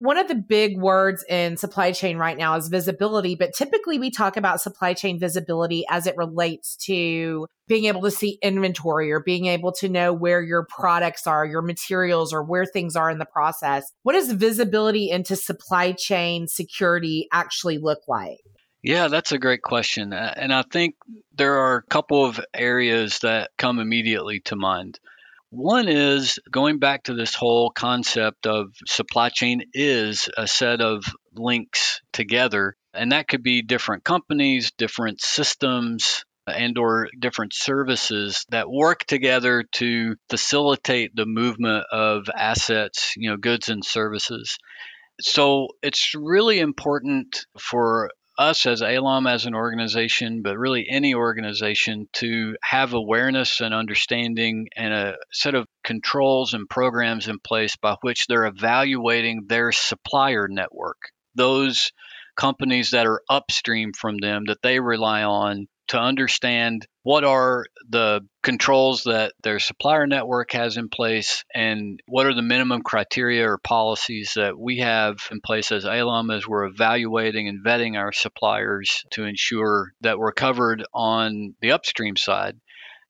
One 0.00 0.18
of 0.18 0.28
the 0.28 0.34
big 0.34 0.78
words 0.78 1.24
in 1.30 1.56
supply 1.56 1.92
chain 1.92 2.18
right 2.18 2.37
now 2.37 2.56
is 2.56 2.68
visibility, 2.68 3.37
but 3.37 3.54
typically 3.54 3.98
we 3.98 4.10
talk 4.10 4.37
about 4.37 4.60
supply 4.60 4.92
chain 4.92 5.18
visibility 5.18 5.84
as 5.88 6.06
it 6.06 6.16
relates 6.18 6.76
to 6.88 7.46
being 7.68 7.87
able 7.87 8.02
to 8.02 8.10
see 8.10 8.38
inventory 8.42 9.12
or 9.12 9.20
being 9.20 9.46
able 9.46 9.72
to 9.72 9.88
know 9.88 10.12
where 10.12 10.42
your 10.42 10.66
products 10.68 11.26
are, 11.26 11.46
your 11.46 11.62
materials, 11.62 12.34
or 12.34 12.42
where 12.42 12.66
things 12.66 12.96
are 12.96 13.08
in 13.08 13.18
the 13.18 13.24
process. 13.24 13.90
What 14.02 14.12
does 14.12 14.30
visibility 14.32 15.08
into 15.08 15.37
supply 15.37 15.92
chain 15.92 16.48
security 16.48 17.28
actually 17.32 17.78
look 17.78 18.00
like? 18.06 18.40
Yeah, 18.84 19.08
that's 19.08 19.32
a 19.32 19.38
great 19.38 19.62
question. 19.62 20.12
Uh, 20.12 20.34
and 20.36 20.52
I 20.52 20.62
think 20.62 20.96
there 21.34 21.58
are 21.58 21.76
a 21.76 21.82
couple 21.82 22.26
of 22.26 22.38
areas 22.52 23.20
that 23.20 23.50
come 23.56 23.78
immediately 23.78 24.40
to 24.40 24.56
mind. 24.56 25.00
One 25.48 25.88
is 25.88 26.38
going 26.50 26.80
back 26.80 27.04
to 27.04 27.14
this 27.14 27.34
whole 27.34 27.70
concept 27.70 28.46
of 28.46 28.74
supply 28.86 29.30
chain 29.30 29.62
is 29.72 30.28
a 30.36 30.46
set 30.46 30.82
of 30.82 31.04
links 31.34 32.02
together 32.12 32.76
and 32.92 33.12
that 33.12 33.26
could 33.26 33.42
be 33.42 33.62
different 33.62 34.04
companies, 34.04 34.70
different 34.76 35.22
systems 35.22 36.24
and 36.46 36.76
or 36.76 37.08
different 37.18 37.54
services 37.54 38.44
that 38.50 38.70
work 38.70 39.04
together 39.06 39.64
to 39.72 40.14
facilitate 40.28 41.16
the 41.16 41.24
movement 41.24 41.86
of 41.90 42.28
assets, 42.36 43.14
you 43.16 43.30
know, 43.30 43.38
goods 43.38 43.70
and 43.70 43.82
services. 43.82 44.58
So 45.20 45.68
it's 45.82 46.14
really 46.14 46.60
important 46.60 47.46
for 47.58 48.10
us 48.38 48.66
as 48.66 48.82
ALOM 48.82 49.26
as 49.26 49.46
an 49.46 49.54
organization, 49.54 50.42
but 50.42 50.58
really 50.58 50.86
any 50.88 51.14
organization, 51.14 52.08
to 52.14 52.56
have 52.62 52.92
awareness 52.92 53.60
and 53.60 53.74
understanding 53.74 54.68
and 54.76 54.92
a 54.92 55.16
set 55.32 55.54
of 55.54 55.66
controls 55.82 56.54
and 56.54 56.68
programs 56.68 57.28
in 57.28 57.38
place 57.38 57.76
by 57.76 57.96
which 58.00 58.26
they're 58.26 58.46
evaluating 58.46 59.44
their 59.46 59.72
supplier 59.72 60.48
network. 60.48 60.98
Those 61.34 61.92
companies 62.36 62.90
that 62.90 63.06
are 63.06 63.22
upstream 63.28 63.92
from 63.92 64.18
them 64.18 64.44
that 64.46 64.62
they 64.62 64.80
rely 64.80 65.22
on 65.22 65.68
to 65.88 65.98
understand 65.98 66.86
what 67.02 67.24
are 67.24 67.66
the 67.88 68.20
controls 68.42 69.04
that 69.04 69.34
their 69.42 69.58
supplier 69.58 70.06
network 70.06 70.52
has 70.52 70.76
in 70.76 70.88
place 70.88 71.44
and 71.54 72.00
what 72.06 72.26
are 72.26 72.34
the 72.34 72.42
minimum 72.42 72.82
criteria 72.82 73.48
or 73.48 73.58
policies 73.58 74.32
that 74.36 74.58
we 74.58 74.78
have 74.78 75.16
in 75.30 75.40
place 75.40 75.70
as 75.70 75.84
ALOM 75.84 76.34
as 76.34 76.46
we're 76.46 76.64
evaluating 76.64 77.48
and 77.48 77.64
vetting 77.64 77.96
our 77.98 78.12
suppliers 78.12 79.04
to 79.10 79.24
ensure 79.24 79.92
that 80.00 80.18
we're 80.18 80.32
covered 80.32 80.84
on 80.94 81.54
the 81.60 81.72
upstream 81.72 82.16
side. 82.16 82.56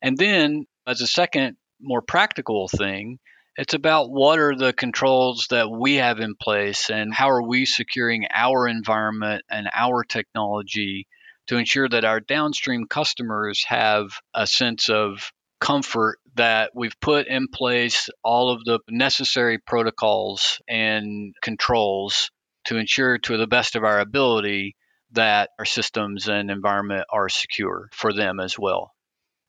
And 0.02 0.18
then, 0.18 0.66
as 0.86 1.00
a 1.00 1.06
second, 1.06 1.56
more 1.80 2.02
practical 2.02 2.68
thing, 2.68 3.18
it's 3.56 3.74
about 3.74 4.10
what 4.10 4.40
are 4.40 4.56
the 4.56 4.72
controls 4.72 5.46
that 5.50 5.70
we 5.70 5.96
have 5.96 6.18
in 6.18 6.34
place 6.34 6.90
and 6.90 7.14
how 7.14 7.30
are 7.30 7.46
we 7.46 7.66
securing 7.66 8.26
our 8.32 8.66
environment 8.66 9.44
and 9.48 9.68
our 9.72 10.02
technology 10.02 11.06
to 11.48 11.56
ensure 11.56 11.88
that 11.88 12.04
our 12.04 12.20
downstream 12.20 12.86
customers 12.86 13.64
have 13.68 14.18
a 14.34 14.46
sense 14.46 14.88
of 14.88 15.32
comfort 15.60 16.18
that 16.34 16.72
we've 16.74 16.98
put 17.00 17.26
in 17.26 17.48
place 17.48 18.08
all 18.22 18.50
of 18.50 18.64
the 18.64 18.80
necessary 18.88 19.58
protocols 19.58 20.60
and 20.68 21.34
controls 21.42 22.30
to 22.64 22.76
ensure 22.76 23.18
to 23.18 23.36
the 23.36 23.46
best 23.46 23.76
of 23.76 23.84
our 23.84 24.00
ability 24.00 24.76
that 25.12 25.50
our 25.58 25.64
systems 25.64 26.28
and 26.28 26.50
environment 26.50 27.04
are 27.10 27.28
secure 27.28 27.88
for 27.92 28.12
them 28.12 28.40
as 28.40 28.58
well. 28.58 28.92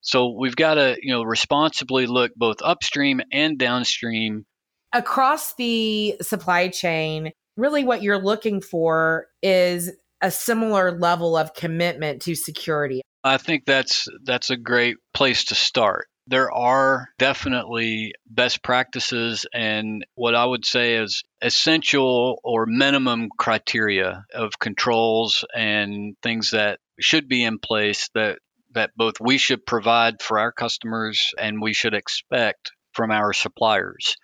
So 0.02 0.36
we've 0.38 0.56
got 0.56 0.76
to, 0.76 0.96
you 1.02 1.14
know, 1.14 1.24
responsibly 1.24 2.06
look 2.06 2.32
both 2.36 2.58
upstream 2.62 3.22
and 3.32 3.58
downstream 3.58 4.46
across 4.94 5.56
the 5.56 6.16
supply 6.22 6.70
chain. 6.70 7.32
Really 7.58 7.84
what 7.84 8.04
you're 8.04 8.22
looking 8.22 8.62
for 8.62 9.28
is 9.42 9.92
a 10.22 10.32
similar 10.32 10.92
level 10.92 11.38
of 11.38 11.54
commitment 11.54 12.22
to 12.24 12.36
security? 12.36 13.02
I 13.24 13.38
think 13.38 13.66
that's 13.66 14.08
that's 14.24 14.50
a 14.50 14.58
great 14.58 14.98
place 15.14 15.46
to 15.46 15.56
start. 15.56 16.08
There 16.28 16.52
are 16.52 17.10
definitely 17.20 18.14
best 18.28 18.64
practices 18.64 19.46
and 19.54 20.06
what 20.16 20.34
I 20.36 20.46
would 20.46 20.66
say 20.66 20.96
is 20.96 21.24
essential 21.42 22.40
or 22.44 22.66
minimum 22.66 23.30
criteria 23.38 24.26
of 24.34 24.58
controls 24.60 25.46
and 25.56 26.16
things 26.24 26.52
that 26.52 26.80
should 27.00 27.28
be 27.28 27.44
in 27.44 27.60
place 27.60 28.10
that 28.16 28.40
that 28.74 28.92
both 28.96 29.20
we 29.20 29.38
should 29.38 29.66
provide 29.66 30.22
for 30.22 30.40
our 30.40 30.52
customers 30.52 31.32
and 31.40 31.62
we 31.62 31.74
should 31.74 31.94
expect 31.94 32.72
from 32.94 33.12
our 33.12 33.34
suppliers. 33.34 34.16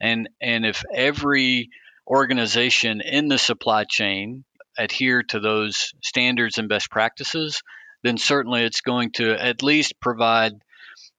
And 0.00 0.28
and 0.40 0.64
if 0.64 0.82
every 0.94 1.70
organization 2.06 3.00
in 3.00 3.28
the 3.28 3.38
supply 3.38 3.84
chain 3.84 4.44
adhere 4.80 5.22
to 5.24 5.38
those 5.38 5.92
standards 6.02 6.58
and 6.58 6.68
best 6.68 6.90
practices, 6.90 7.62
then 8.02 8.18
certainly 8.18 8.62
it's 8.62 8.80
going 8.80 9.12
to 9.12 9.32
at 9.32 9.62
least 9.62 10.00
provide 10.00 10.54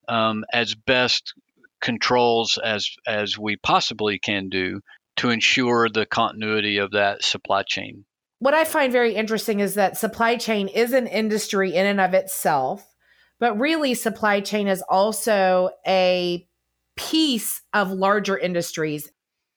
um, 0.08 0.44
as 0.52 0.76
best 0.76 1.34
controls 1.82 2.60
as 2.64 2.90
as 3.08 3.38
we 3.38 3.56
possibly 3.56 4.20
can 4.20 4.50
do 4.50 4.82
to 5.18 5.30
ensure 5.30 5.90
the 5.90 6.06
continuity 6.06 6.78
of 6.78 6.92
that 6.92 7.24
supply 7.24 7.64
chain. 7.64 8.06
What 8.40 8.54
I 8.54 8.66
find 8.66 8.92
very 8.92 9.16
interesting 9.16 9.60
is 9.60 9.76
that 9.76 9.98
supply 9.98 10.36
chain 10.36 10.68
is 10.68 10.94
an 10.94 11.08
industry 11.08 11.76
in 11.76 11.86
and 11.86 12.02
of 12.02 12.14
itself, 12.14 12.96
but 13.40 13.60
really 13.60 13.94
supply 13.94 14.42
chain 14.42 14.68
is 14.68 14.84
also 14.90 15.70
a 15.88 16.48
piece 16.96 17.62
of 17.74 17.92
larger 17.92 18.38
industries. 18.38 19.12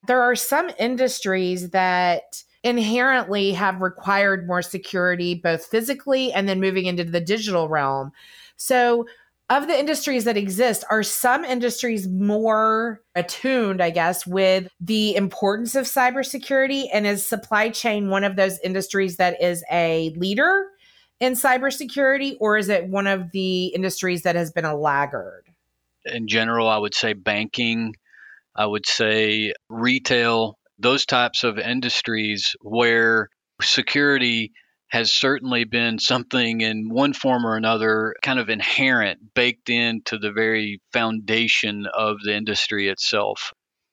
There 0.07 0.21
are 0.21 0.35
some 0.35 0.69
industries 0.77 1.71
that 1.71 2.43
inherently 2.65 3.53
have 3.53 3.79
required 3.79 4.47
more 4.47 4.63
security, 4.63 5.35
both 5.35 5.63
physically 5.63 6.33
and 6.33 6.49
then 6.49 6.59
moving 6.59 6.87
into 6.87 7.03
the 7.03 7.21
digital 7.21 7.69
realm. 7.69 8.11
So, 8.57 9.05
of 9.47 9.67
the 9.67 9.79
industries 9.79 10.23
that 10.23 10.37
exist, 10.37 10.83
are 10.89 11.03
some 11.03 11.45
industries 11.45 12.07
more 12.07 13.03
attuned, 13.13 13.79
I 13.79 13.91
guess, 13.91 14.25
with 14.25 14.67
the 14.79 15.15
importance 15.15 15.75
of 15.75 15.85
cybersecurity? 15.85 16.87
And 16.91 17.05
is 17.05 17.23
supply 17.23 17.69
chain 17.69 18.09
one 18.09 18.23
of 18.23 18.37
those 18.37 18.59
industries 18.61 19.17
that 19.17 19.39
is 19.39 19.63
a 19.71 20.11
leader 20.17 20.65
in 21.19 21.33
cybersecurity, 21.33 22.37
or 22.39 22.57
is 22.57 22.69
it 22.69 22.87
one 22.87 23.05
of 23.05 23.31
the 23.33 23.67
industries 23.67 24.23
that 24.23 24.35
has 24.35 24.51
been 24.51 24.65
a 24.65 24.75
laggard? 24.75 25.45
In 26.05 26.27
general, 26.27 26.67
I 26.67 26.79
would 26.79 26.95
say 26.95 27.13
banking, 27.13 27.93
I 28.55 28.65
would 28.65 28.87
say 28.87 29.53
retail, 29.69 30.57
those 30.77 31.05
types 31.05 31.43
of 31.43 31.57
industries 31.57 32.55
where 32.61 33.29
security 33.61 34.51
has 34.89 35.11
certainly 35.11 35.63
been 35.63 35.99
something 35.99 36.61
in 36.61 36.89
one 36.89 37.13
form 37.13 37.45
or 37.45 37.57
another 37.57 38.13
kind 38.21 38.39
of 38.39 38.49
inherent, 38.49 39.33
baked 39.33 39.69
into 39.69 40.17
the 40.17 40.31
very 40.31 40.79
foundation 40.93 41.85
of 41.93 42.17
the 42.23 42.35
industry 42.35 42.87
itself. 42.87 43.51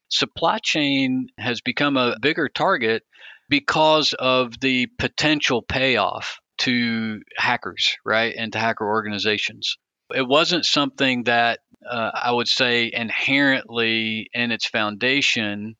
Supply 0.09 0.59
chain 0.62 1.29
has 1.38 1.61
become 1.61 1.97
a 1.97 2.16
bigger 2.21 2.49
target 2.49 3.03
because 3.49 4.14
of 4.18 4.61
the 4.61 4.87
potential 4.99 5.62
payoff 5.62 6.38
to 6.59 7.21
hackers, 7.37 7.97
right, 8.05 8.35
and 8.37 8.53
to 8.53 8.59
hacker 8.59 8.87
organizations. 8.87 9.77
It 10.14 10.29
wasn't 10.29 10.66
something 10.66 11.25
that 11.25 11.61
uh, 11.90 12.11
I 12.14 12.33
would 12.33 12.49
say 12.49 12.90
inherently 12.92 14.29
in 14.35 14.53
its 14.53 14.68
foundation 14.68 15.75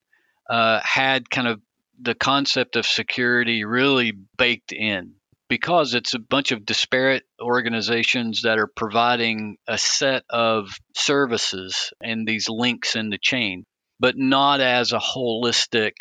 uh, 0.53 0.81
had 0.85 1.31
kind 1.31 1.49
of 1.49 1.63
the 1.99 2.15
concept 2.15 2.77
of 2.77 2.85
security 2.85 3.65
really 3.65 4.13
baked 4.37 4.71
in 4.71 5.15
because 5.49 5.95
it's 5.95 6.13
a 6.13 6.19
bunch 6.19 6.53
of 6.53 6.67
disparate 6.67 7.23
organizations 7.41 8.43
that 8.43 8.59
are 8.59 8.67
providing 8.67 9.57
a 9.67 9.79
set 9.79 10.25
of 10.29 10.69
services 10.95 11.91
and 12.03 12.29
these 12.29 12.51
links 12.51 12.97
in 12.97 13.09
the 13.09 13.17
chain, 13.17 13.65
but 13.99 14.19
not 14.19 14.61
as 14.61 14.93
a 14.93 14.99
holistic 14.99 15.95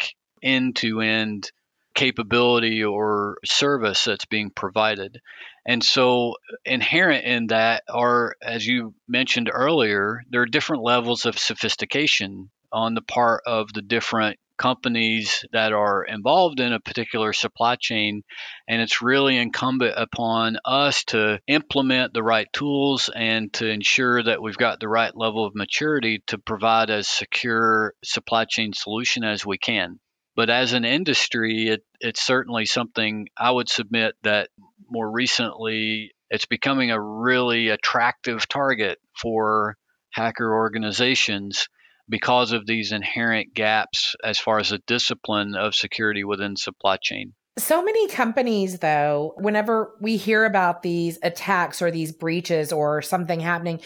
end 0.44 0.76
to 0.76 1.00
end 1.00 1.50
capability 1.96 2.84
or 2.84 3.38
service 3.46 4.04
that's 4.04 4.26
being 4.26 4.50
provided. 4.50 5.22
And 5.66 5.82
so, 5.82 6.36
inherent 6.66 7.24
in 7.24 7.48
that 7.48 7.84
are, 7.88 8.36
as 8.42 8.66
you 8.66 8.96
mentioned 9.08 9.50
earlier, 9.54 10.24
there 10.30 10.42
are 10.42 10.46
different 10.46 10.84
levels 10.84 11.26
of 11.26 11.40
sophistication 11.40 12.50
on 12.72 12.96
the 12.96 13.02
part 13.02 13.44
of 13.46 13.72
the 13.74 13.82
different 13.82 14.40
companies 14.62 15.44
that 15.54 15.74
are 15.74 16.04
involved 16.04 16.60
in 16.60 16.72
a 16.72 16.80
particular 16.80 17.34
supply 17.34 17.76
chain. 17.76 18.22
And 18.68 18.80
it's 18.80 19.02
really 19.02 19.36
incumbent 19.38 19.96
upon 19.98 20.58
us 20.64 21.04
to 21.06 21.40
implement 21.48 22.14
the 22.14 22.22
right 22.22 22.48
tools 22.54 23.10
and 23.14 23.52
to 23.54 23.68
ensure 23.68 24.22
that 24.22 24.40
we've 24.40 24.58
got 24.58 24.80
the 24.80 24.88
right 24.88 25.16
level 25.18 25.46
of 25.46 25.56
maturity 25.56 26.22
to 26.28 26.38
provide 26.38 26.92
as 26.92 27.08
secure 27.08 27.96
supply 28.04 28.46
chain 28.46 28.72
solution 28.74 29.24
as 29.24 29.44
we 29.44 29.58
can. 29.58 30.00
But 30.36 30.52
as 30.52 30.74
an 30.74 30.86
industry, 30.86 31.70
it, 31.70 31.82
it's 32.00 32.22
certainly 32.22 32.66
something 32.66 33.30
I 33.36 33.50
would 33.50 33.68
submit 33.68 34.14
that 34.22 34.50
more 34.88 35.10
recently 35.12 36.12
it's 36.30 36.46
becoming 36.46 36.92
a 36.92 37.02
really 37.02 37.70
attractive 37.70 38.48
target 38.48 39.00
for 39.20 39.76
hacker 40.12 40.54
organizations 40.54 41.68
because 42.12 42.52
of 42.52 42.68
these 42.68 42.92
inherent 42.92 43.56
gaps 43.56 44.14
as 44.24 44.38
far 44.38 44.60
as 44.60 44.70
the 44.70 44.80
discipline 44.86 45.56
of 45.56 45.74
security 45.74 46.24
within 46.24 46.56
supply 46.56 46.98
chain. 47.02 47.34
So 47.58 47.84
many 47.84 48.08
companies, 48.08 48.80
though, 48.80 49.34
whenever 49.38 49.96
we 50.00 50.18
hear 50.18 50.46
about 50.46 50.84
these 50.84 51.18
attacks 51.24 51.82
or 51.82 51.90
these 51.90 52.12
breaches 52.12 52.72
or 52.72 53.02
something 53.02 53.40
happening, 53.40 53.82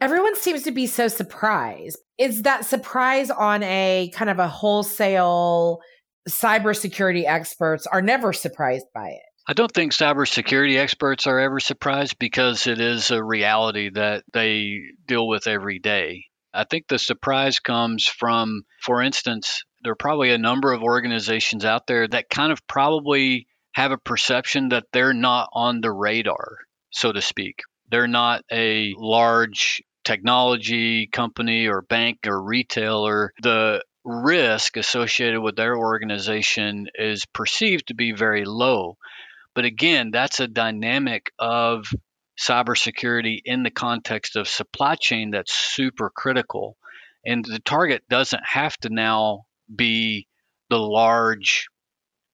everyone 0.00 0.36
seems 0.36 0.62
to 0.62 0.70
be 0.70 0.86
so 0.86 1.08
surprised. 1.08 1.98
Is 2.18 2.42
that 2.42 2.64
surprise 2.64 3.30
on 3.30 3.62
a 3.62 4.10
kind 4.14 4.30
of 4.30 4.38
a 4.38 4.48
wholesale 4.48 5.80
cybersecurity 6.28 7.24
experts 7.26 7.86
are 7.86 8.02
never 8.02 8.32
surprised 8.32 8.86
by 8.94 9.08
it? 9.08 9.22
I 9.46 9.52
don't 9.52 9.72
think 9.72 9.92
cybersecurity 9.92 10.76
experts 10.76 11.26
are 11.26 11.38
ever 11.40 11.60
surprised 11.60 12.18
because 12.18 12.66
it 12.66 12.80
is 12.80 13.10
a 13.10 13.22
reality 13.22 13.90
that 13.90 14.24
they 14.32 14.80
deal 15.06 15.26
with 15.26 15.46
every 15.46 15.78
day. 15.78 16.24
I 16.52 16.64
think 16.64 16.88
the 16.88 16.98
surprise 16.98 17.58
comes 17.58 18.06
from, 18.06 18.62
for 18.82 19.02
instance, 19.02 19.64
there 19.82 19.92
are 19.92 19.96
probably 19.96 20.30
a 20.30 20.38
number 20.38 20.72
of 20.72 20.82
organizations 20.82 21.64
out 21.64 21.86
there 21.86 22.06
that 22.08 22.28
kind 22.28 22.52
of 22.52 22.66
probably 22.66 23.46
have 23.74 23.92
a 23.92 23.98
perception 23.98 24.70
that 24.70 24.84
they're 24.92 25.14
not 25.14 25.48
on 25.52 25.80
the 25.80 25.92
radar, 25.92 26.58
so 26.90 27.12
to 27.12 27.22
speak. 27.22 27.60
They're 27.90 28.08
not 28.08 28.42
a 28.50 28.92
large 28.96 29.82
technology 30.04 31.06
company 31.06 31.66
or 31.66 31.82
bank 31.82 32.18
or 32.26 32.42
retailer. 32.42 33.32
The 33.42 33.82
risk 34.04 34.76
associated 34.76 35.40
with 35.40 35.56
their 35.56 35.76
organization 35.76 36.88
is 36.94 37.26
perceived 37.26 37.88
to 37.88 37.94
be 37.94 38.12
very 38.12 38.44
low. 38.44 38.96
But 39.54 39.64
again, 39.64 40.10
that's 40.10 40.40
a 40.40 40.48
dynamic 40.48 41.30
of 41.38 41.84
cybersecurity 42.40 43.40
in 43.44 43.62
the 43.62 43.70
context 43.70 44.36
of 44.36 44.48
supply 44.48 44.94
chain 44.94 45.30
that's 45.30 45.52
super 45.52 46.10
critical. 46.10 46.76
And 47.24 47.44
the 47.44 47.58
target 47.58 48.02
doesn't 48.08 48.42
have 48.44 48.76
to 48.78 48.88
now 48.88 49.44
be 49.74 50.26
the 50.70 50.78
large 50.78 51.68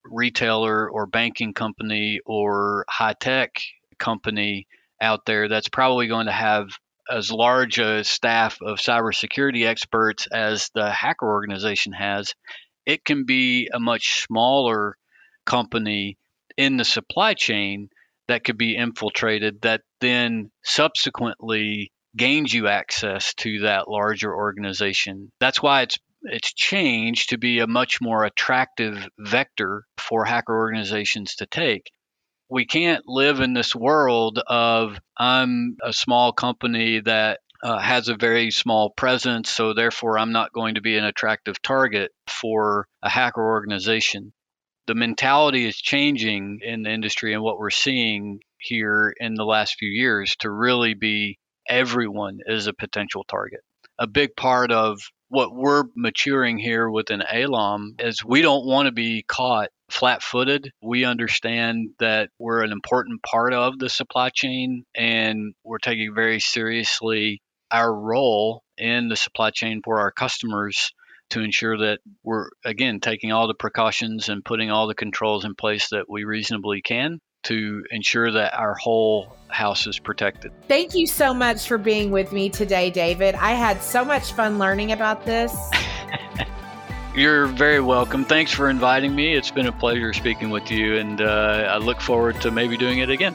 retailer 0.04 0.88
or 0.88 1.06
banking 1.06 1.54
company 1.54 2.20
or 2.24 2.84
high 2.88 3.14
tech 3.18 3.50
company 3.98 4.68
out 5.00 5.26
there 5.26 5.48
that's 5.48 5.68
probably 5.68 6.06
going 6.06 6.26
to 6.26 6.32
have 6.32 6.68
as 7.10 7.32
large 7.32 7.78
a 7.78 8.04
staff 8.04 8.58
of 8.62 8.78
cybersecurity 8.78 9.66
experts 9.66 10.28
as 10.32 10.70
the 10.74 10.90
hacker 10.90 11.26
organization 11.26 11.92
has. 11.92 12.34
It 12.84 13.04
can 13.04 13.24
be 13.24 13.68
a 13.72 13.80
much 13.80 14.22
smaller 14.22 14.96
company 15.44 16.18
in 16.56 16.76
the 16.76 16.84
supply 16.84 17.34
chain 17.34 17.90
that 18.28 18.44
could 18.44 18.58
be 18.58 18.76
infiltrated 18.76 19.62
that 19.62 19.82
then 20.00 20.50
subsequently 20.64 21.92
gains 22.16 22.52
you 22.52 22.68
access 22.68 23.34
to 23.34 23.60
that 23.60 23.88
larger 23.88 24.34
organization. 24.34 25.30
That's 25.40 25.62
why 25.62 25.82
it's 25.82 25.98
it's 26.22 26.52
changed 26.52 27.30
to 27.30 27.38
be 27.38 27.60
a 27.60 27.66
much 27.66 28.00
more 28.00 28.24
attractive 28.24 29.08
vector 29.18 29.84
for 29.98 30.24
hacker 30.24 30.56
organizations 30.56 31.36
to 31.36 31.46
take. 31.46 31.90
We 32.48 32.64
can't 32.64 33.04
live 33.06 33.40
in 33.40 33.52
this 33.52 33.74
world 33.74 34.40
of 34.46 34.98
I'm 35.16 35.76
a 35.84 35.92
small 35.92 36.32
company 36.32 37.00
that 37.00 37.40
uh, 37.62 37.78
has 37.78 38.08
a 38.08 38.16
very 38.16 38.50
small 38.50 38.90
presence, 38.90 39.50
so 39.50 39.72
therefore 39.72 40.18
I'm 40.18 40.32
not 40.32 40.52
going 40.52 40.76
to 40.76 40.80
be 40.80 40.96
an 40.96 41.04
attractive 41.04 41.60
target 41.62 42.12
for 42.28 42.86
a 43.02 43.08
hacker 43.08 43.44
organization 43.44 44.32
the 44.86 44.94
mentality 44.94 45.66
is 45.66 45.76
changing 45.76 46.60
in 46.62 46.82
the 46.82 46.90
industry 46.90 47.34
and 47.34 47.42
what 47.42 47.58
we're 47.58 47.70
seeing 47.70 48.40
here 48.58 49.12
in 49.18 49.34
the 49.34 49.44
last 49.44 49.76
few 49.78 49.88
years 49.88 50.36
to 50.40 50.50
really 50.50 50.94
be 50.94 51.38
everyone 51.68 52.38
is 52.46 52.66
a 52.66 52.72
potential 52.72 53.24
target. 53.24 53.60
A 53.98 54.06
big 54.06 54.36
part 54.36 54.70
of 54.70 55.00
what 55.28 55.54
we're 55.54 55.84
maturing 55.96 56.58
here 56.58 56.88
within 56.88 57.20
ALOM 57.20 58.00
is 58.00 58.24
we 58.24 58.42
don't 58.42 58.66
want 58.66 58.86
to 58.86 58.92
be 58.92 59.24
caught 59.26 59.70
flat 59.90 60.22
footed. 60.22 60.70
We 60.82 61.04
understand 61.04 61.90
that 61.98 62.30
we're 62.38 62.62
an 62.62 62.72
important 62.72 63.22
part 63.22 63.52
of 63.52 63.78
the 63.78 63.88
supply 63.88 64.30
chain 64.32 64.84
and 64.94 65.54
we're 65.64 65.78
taking 65.78 66.14
very 66.14 66.38
seriously 66.38 67.40
our 67.70 67.92
role 67.92 68.62
in 68.78 69.08
the 69.08 69.16
supply 69.16 69.50
chain 69.50 69.80
for 69.84 69.98
our 69.98 70.12
customers 70.12 70.92
to 71.30 71.40
ensure 71.40 71.76
that 71.78 72.00
we're, 72.22 72.48
again, 72.64 73.00
taking 73.00 73.32
all 73.32 73.48
the 73.48 73.54
precautions 73.54 74.28
and 74.28 74.44
putting 74.44 74.70
all 74.70 74.86
the 74.86 74.94
controls 74.94 75.44
in 75.44 75.54
place 75.54 75.88
that 75.90 76.08
we 76.08 76.24
reasonably 76.24 76.82
can 76.82 77.20
to 77.44 77.84
ensure 77.90 78.32
that 78.32 78.54
our 78.54 78.74
whole 78.74 79.36
house 79.48 79.86
is 79.86 79.98
protected. 79.98 80.50
Thank 80.66 80.94
you 80.94 81.06
so 81.06 81.32
much 81.32 81.68
for 81.68 81.78
being 81.78 82.10
with 82.10 82.32
me 82.32 82.48
today, 82.48 82.90
David. 82.90 83.36
I 83.36 83.52
had 83.52 83.82
so 83.82 84.04
much 84.04 84.32
fun 84.32 84.58
learning 84.58 84.92
about 84.92 85.24
this. 85.24 85.54
You're 87.14 87.46
very 87.46 87.80
welcome. 87.80 88.24
Thanks 88.24 88.52
for 88.52 88.68
inviting 88.68 89.14
me. 89.14 89.34
It's 89.34 89.50
been 89.50 89.66
a 89.68 89.72
pleasure 89.72 90.12
speaking 90.12 90.50
with 90.50 90.70
you, 90.70 90.96
and 90.96 91.20
uh, 91.20 91.68
I 91.70 91.78
look 91.78 92.00
forward 92.00 92.40
to 92.42 92.50
maybe 92.50 92.76
doing 92.76 92.98
it 92.98 93.10
again. 93.10 93.34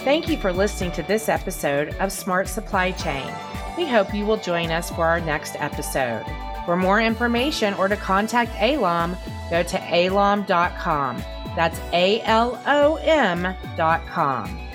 Thank 0.00 0.28
you 0.28 0.36
for 0.38 0.52
listening 0.52 0.92
to 0.92 1.02
this 1.02 1.28
episode 1.28 1.94
of 1.96 2.12
Smart 2.12 2.48
Supply 2.48 2.92
Chain. 2.92 3.30
We 3.76 3.86
hope 3.86 4.14
you 4.14 4.24
will 4.24 4.36
join 4.36 4.70
us 4.70 4.90
for 4.90 5.06
our 5.06 5.20
next 5.20 5.56
episode. 5.58 6.24
For 6.64 6.76
more 6.76 7.00
information 7.00 7.74
or 7.74 7.88
to 7.88 7.96
contact 7.96 8.52
ALOM, 8.52 9.16
go 9.50 9.62
to 9.62 9.78
alom.com. 9.78 11.22
That's 11.56 11.80
A 11.92 12.20
L 12.22 12.62
O 12.66 12.96
M.com. 12.96 14.67